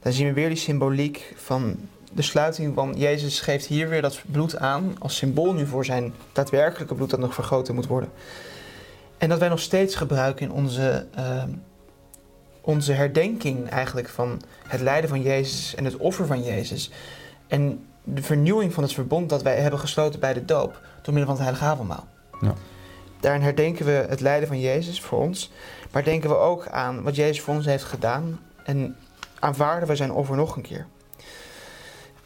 Dan 0.00 0.12
zien 0.12 0.26
we 0.26 0.32
weer 0.32 0.48
die 0.48 0.56
symboliek 0.56 1.32
van 1.36 1.76
de 2.12 2.22
sluiting 2.22 2.74
van 2.74 2.94
Jezus 2.96 3.40
geeft 3.40 3.66
hier 3.66 3.88
weer 3.88 4.02
dat 4.02 4.22
bloed 4.26 4.56
aan 4.56 4.96
als 4.98 5.16
symbool 5.16 5.52
nu 5.52 5.66
voor 5.66 5.84
zijn 5.84 6.14
daadwerkelijke 6.32 6.94
bloed 6.94 7.10
dat 7.10 7.20
nog 7.20 7.34
vergoten 7.34 7.74
moet 7.74 7.86
worden. 7.86 8.10
En 9.18 9.28
dat 9.28 9.38
wij 9.38 9.48
nog 9.48 9.60
steeds 9.60 9.94
gebruiken 9.94 10.46
in 10.46 10.52
onze, 10.52 11.06
eh, 11.14 11.42
onze 12.60 12.92
herdenking 12.92 13.68
eigenlijk 13.68 14.08
van 14.08 14.40
het 14.66 14.80
lijden 14.80 15.08
van 15.08 15.22
Jezus 15.22 15.74
en 15.74 15.84
het 15.84 15.96
offer 15.96 16.26
van 16.26 16.42
Jezus. 16.42 16.90
En 17.46 17.86
de 18.04 18.22
vernieuwing 18.22 18.74
van 18.74 18.82
het 18.82 18.92
verbond 18.92 19.28
dat 19.28 19.42
wij 19.42 19.60
hebben 19.60 19.80
gesloten 19.80 20.20
bij 20.20 20.34
de 20.34 20.44
doop 20.44 20.80
door 21.02 21.14
middel 21.14 21.36
van 21.36 21.44
het 21.44 21.44
heilige 21.44 21.64
avondmaal. 21.64 22.06
Ja. 22.40 22.54
Daarin 23.20 23.42
herdenken 23.42 23.86
we 23.86 24.06
het 24.08 24.20
lijden 24.20 24.48
van 24.48 24.60
Jezus 24.60 25.00
voor 25.00 25.18
ons, 25.18 25.50
maar 25.92 26.04
denken 26.04 26.30
we 26.30 26.36
ook 26.36 26.68
aan 26.68 27.02
wat 27.02 27.16
Jezus 27.16 27.40
voor 27.40 27.54
ons 27.54 27.66
heeft 27.66 27.84
gedaan 27.84 28.40
en 28.64 28.96
aanvaarden 29.38 29.88
we 29.88 29.96
zijn 29.96 30.12
offer 30.12 30.36
nog 30.36 30.56
een 30.56 30.62
keer. 30.62 30.86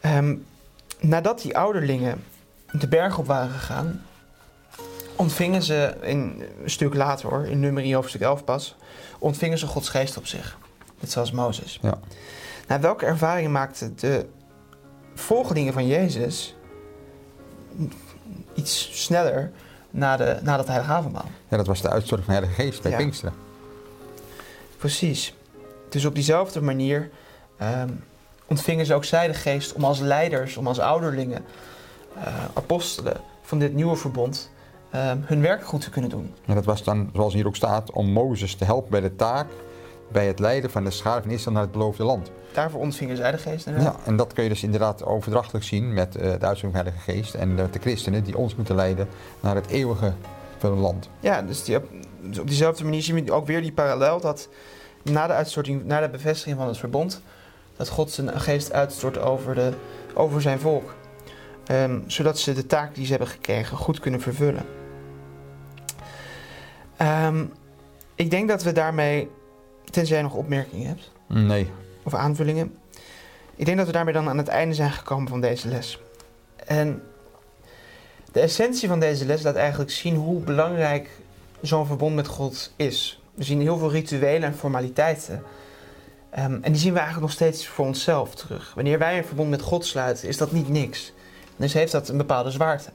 Ehm, 0.03 0.35
nadat 0.99 1.41
die 1.41 1.57
ouderlingen 1.57 2.23
de 2.71 2.87
berg 2.87 3.17
op 3.17 3.25
waren 3.25 3.49
gegaan, 3.49 4.05
ontvingen 5.15 5.63
ze, 5.63 5.95
in, 6.01 6.43
een 6.63 6.69
stuk 6.69 6.93
later 6.93 7.29
hoor, 7.29 7.45
in 7.45 7.59
nummer 7.59 7.93
hoofdstuk 7.93 8.21
11 8.21 8.43
pas, 8.43 8.75
ontvingen 9.19 9.57
ze 9.57 9.67
Gods 9.67 9.89
geest 9.89 10.17
op 10.17 10.27
zich. 10.27 10.57
Net 10.99 11.11
zoals 11.11 11.31
Mozes. 11.31 11.79
Ja. 11.81 11.99
Nou, 12.67 12.81
welke 12.81 13.05
ervaring 13.05 13.51
maakten 13.51 13.95
de 13.99 14.25
volgelingen 15.15 15.73
van 15.73 15.87
Jezus 15.87 16.55
iets 18.53 19.03
sneller 19.03 19.51
na, 19.89 20.17
de, 20.17 20.39
na 20.41 20.57
dat 20.57 20.67
heilige 20.67 20.91
avondmaal? 20.91 21.29
Ja, 21.47 21.57
dat 21.57 21.67
was 21.67 21.81
de 21.81 21.89
uitstorting 21.89 22.29
van 22.29 22.35
de 22.35 22.41
Heilige 22.45 22.61
Geest 22.61 22.81
bij 22.81 22.91
Ja. 22.91 22.97
Pinksteren. 22.97 23.33
Precies. 24.77 25.33
Dus 25.89 26.05
op 26.05 26.15
diezelfde 26.15 26.61
manier 26.61 27.09
ehm, 27.57 27.89
ontvingen 28.45 28.85
ze 28.85 28.93
ook 28.93 29.05
zij 29.05 29.27
de 29.27 29.33
geest 29.33 29.73
om 29.73 29.83
als 29.83 29.99
leiders, 29.99 30.57
om 30.57 30.67
als 30.67 30.79
ouderlingen, 30.79 31.45
eh, 32.15 32.33
apostelen 32.53 33.17
van 33.41 33.59
dit 33.59 33.73
nieuwe 33.73 33.95
verbond, 33.95 34.51
ehm, 34.89 35.17
hun 35.21 35.41
werk 35.41 35.65
goed 35.65 35.81
te 35.81 35.89
kunnen 35.89 36.09
doen. 36.09 36.33
En 36.45 36.55
dat 36.55 36.65
was 36.65 36.83
dan, 36.83 37.09
zoals 37.13 37.33
hier 37.33 37.47
ook 37.47 37.55
staat, 37.55 37.91
om 37.91 38.11
Mozes 38.11 38.55
te 38.55 38.65
helpen 38.65 38.91
bij 38.91 39.01
de 39.01 39.15
taak 39.15 39.47
bij 40.11 40.27
het 40.27 40.39
leiden 40.39 40.71
van 40.71 40.83
de 40.83 40.91
schade 40.91 41.21
van 41.21 41.31
Israël 41.31 41.53
naar 41.53 41.63
het 41.63 41.71
beloofde 41.71 42.03
land. 42.03 42.31
Daarvoor 42.53 42.79
ontvingen 42.79 43.17
zij 43.17 43.31
de 43.31 43.37
geest 43.37 43.67
inderdaad. 43.67 43.95
Ja, 43.99 44.05
en 44.05 44.15
dat 44.15 44.33
kun 44.33 44.43
je 44.43 44.49
dus 44.49 44.63
inderdaad 44.63 45.03
overdrachtelijk 45.03 45.65
zien 45.65 45.93
met 45.93 46.15
uh, 46.15 46.21
de 46.21 46.27
uitzending 46.27 46.59
van 46.59 46.71
de 46.71 46.77
Heilige 46.77 47.11
Geest 47.11 47.33
en 47.33 47.55
de, 47.55 47.69
de, 47.69 47.79
christenen 47.79 48.23
die 48.23 48.37
ons 48.37 48.55
moeten 48.55 48.75
leiden 48.75 49.07
naar 49.39 49.55
het 49.55 49.67
eeuwige 49.67 50.13
van 50.57 50.71
het 50.71 50.79
land. 50.79 51.09
Ja, 51.19 51.41
dus 51.41 51.63
die, 51.63 51.77
op, 51.77 51.89
dus 52.21 52.39
op 52.39 52.47
diezelfde 52.47 52.83
manier 52.83 53.01
zien 53.01 53.25
we 53.25 53.31
ook 53.31 53.47
weer 53.47 53.61
die 53.61 53.71
parallel 53.71 54.19
dat 54.19 54.49
na 55.01 55.27
de 55.27 55.33
uitstorting, 55.33 55.85
na 55.85 56.01
de 56.01 56.09
bevestiging 56.09 56.57
van 56.57 56.67
het 56.67 56.77
verbond, 56.77 57.21
dat 57.77 57.89
God 57.89 58.11
zijn 58.11 58.41
geest 58.41 58.71
uitstort 58.71 59.17
over, 59.17 59.55
de, 59.55 59.73
over 60.13 60.41
zijn 60.41 60.59
volk. 60.59 60.95
Um, 61.71 62.03
zodat 62.07 62.39
ze 62.39 62.53
de 62.53 62.65
taak 62.65 62.95
die 62.95 63.05
ze 63.05 63.09
hebben 63.11 63.29
gekregen 63.29 63.77
goed 63.77 63.99
kunnen 63.99 64.21
vervullen. 64.21 64.65
Um, 67.01 67.53
ik 68.15 68.31
denk 68.31 68.47
dat 68.49 68.63
we 68.63 68.71
daarmee, 68.71 69.29
tenzij 69.83 70.17
je 70.17 70.23
nog 70.23 70.33
opmerkingen 70.33 70.87
hebt. 70.87 71.11
Nee. 71.27 71.71
Of 72.03 72.13
aanvullingen. 72.13 72.77
Ik 73.55 73.65
denk 73.65 73.77
dat 73.77 73.87
we 73.87 73.93
daarmee 73.93 74.13
dan 74.13 74.29
aan 74.29 74.37
het 74.37 74.47
einde 74.47 74.75
zijn 74.75 74.91
gekomen 74.91 75.27
van 75.27 75.41
deze 75.41 75.67
les. 75.67 76.01
En 76.55 77.03
de 78.31 78.39
essentie 78.39 78.87
van 78.87 78.99
deze 78.99 79.25
les 79.25 79.41
laat 79.41 79.55
eigenlijk 79.55 79.91
zien 79.91 80.15
hoe 80.15 80.41
belangrijk 80.41 81.09
zo'n 81.61 81.85
verbond 81.85 82.15
met 82.15 82.27
God 82.27 82.73
is. 82.75 83.21
We 83.35 83.43
zien 83.43 83.61
heel 83.61 83.77
veel 83.77 83.91
rituelen 83.91 84.43
en 84.43 84.55
formaliteiten. 84.55 85.43
Um, 86.39 86.59
en 86.61 86.71
die 86.71 86.81
zien 86.81 86.93
we 86.93 86.99
eigenlijk 86.99 87.27
nog 87.27 87.35
steeds 87.35 87.67
voor 87.67 87.85
onszelf 87.85 88.35
terug. 88.35 88.73
Wanneer 88.75 88.99
wij 88.99 89.17
een 89.17 89.25
verbond 89.25 89.49
met 89.49 89.61
God 89.61 89.85
sluiten, 89.85 90.27
is 90.27 90.37
dat 90.37 90.51
niet 90.51 90.69
niks. 90.69 91.13
Dus 91.55 91.73
heeft 91.73 91.91
dat 91.91 92.09
een 92.09 92.17
bepaalde 92.17 92.51
zwaarte. 92.51 92.89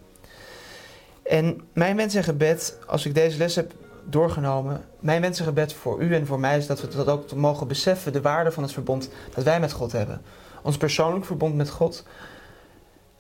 En 1.23 1.61
mijn 1.73 1.97
wens 1.97 2.15
en 2.15 2.25
gebed, 2.25 2.79
als 2.87 3.07
ik 3.07 3.15
deze 3.15 3.39
les 3.39 3.55
heb 3.55 3.73
doorgenomen, 4.05 4.85
mijn 5.01 5.21
wens 5.21 5.39
en 5.39 5.45
gebed 5.45 5.73
voor 5.73 6.03
u 6.03 6.15
en 6.15 6.27
voor 6.27 6.41
mij 6.41 6.57
is 6.57 6.67
dat 6.67 6.81
we 6.81 6.89
dat 6.89 7.09
ook 7.09 7.35
mogen 7.35 7.69
beseffen, 7.69 8.13
de 8.13 8.21
waarde 8.21 8.53
van 8.53 8.63
het 8.63 8.73
verbond 8.73 9.11
dat 9.35 9.45
wij 9.45 9.61
met 9.61 9.73
God 9.73 9.93
hebben. 9.93 10.23
Ons 10.63 10.77
persoonlijk 10.77 11.25
verbond 11.25 11.55
met 11.55 11.71
God, 11.71 12.05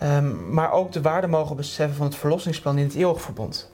um, 0.03 0.53
maar 0.53 0.73
ook 0.73 0.93
de 0.93 1.01
waarde 1.01 1.27
mogen 1.27 1.57
beseffen 1.57 1.97
van 1.97 2.07
het 2.07 2.17
verlossingsplan 2.17 2.79
in 2.79 2.85
het 2.85 2.95
eeuwig 2.95 3.21
verbond. 3.21 3.73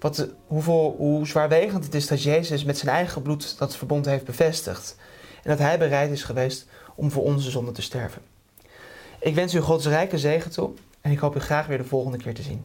Wat, 0.00 0.28
hoeveel, 0.46 0.94
hoe 0.98 1.26
zwaarwegend 1.26 1.84
het 1.84 1.94
is 1.94 2.06
dat 2.06 2.22
Jezus 2.22 2.64
met 2.64 2.78
zijn 2.78 2.94
eigen 2.94 3.22
bloed 3.22 3.58
dat 3.58 3.76
verbond 3.76 4.06
heeft 4.06 4.24
bevestigd. 4.24 4.96
Dat 5.48 5.58
hij 5.58 5.78
bereid 5.78 6.10
is 6.10 6.22
geweest 6.22 6.66
om 6.94 7.10
voor 7.10 7.22
onze 7.22 7.50
zonde 7.50 7.72
te 7.72 7.82
sterven. 7.82 8.22
Ik 9.20 9.34
wens 9.34 9.54
u 9.54 9.60
Gods 9.60 9.86
rijke 9.86 10.18
zegen 10.18 10.50
toe 10.50 10.70
en 11.00 11.10
ik 11.10 11.18
hoop 11.18 11.36
u 11.36 11.40
graag 11.40 11.66
weer 11.66 11.78
de 11.78 11.84
volgende 11.84 12.18
keer 12.18 12.34
te 12.34 12.42
zien. 12.42 12.64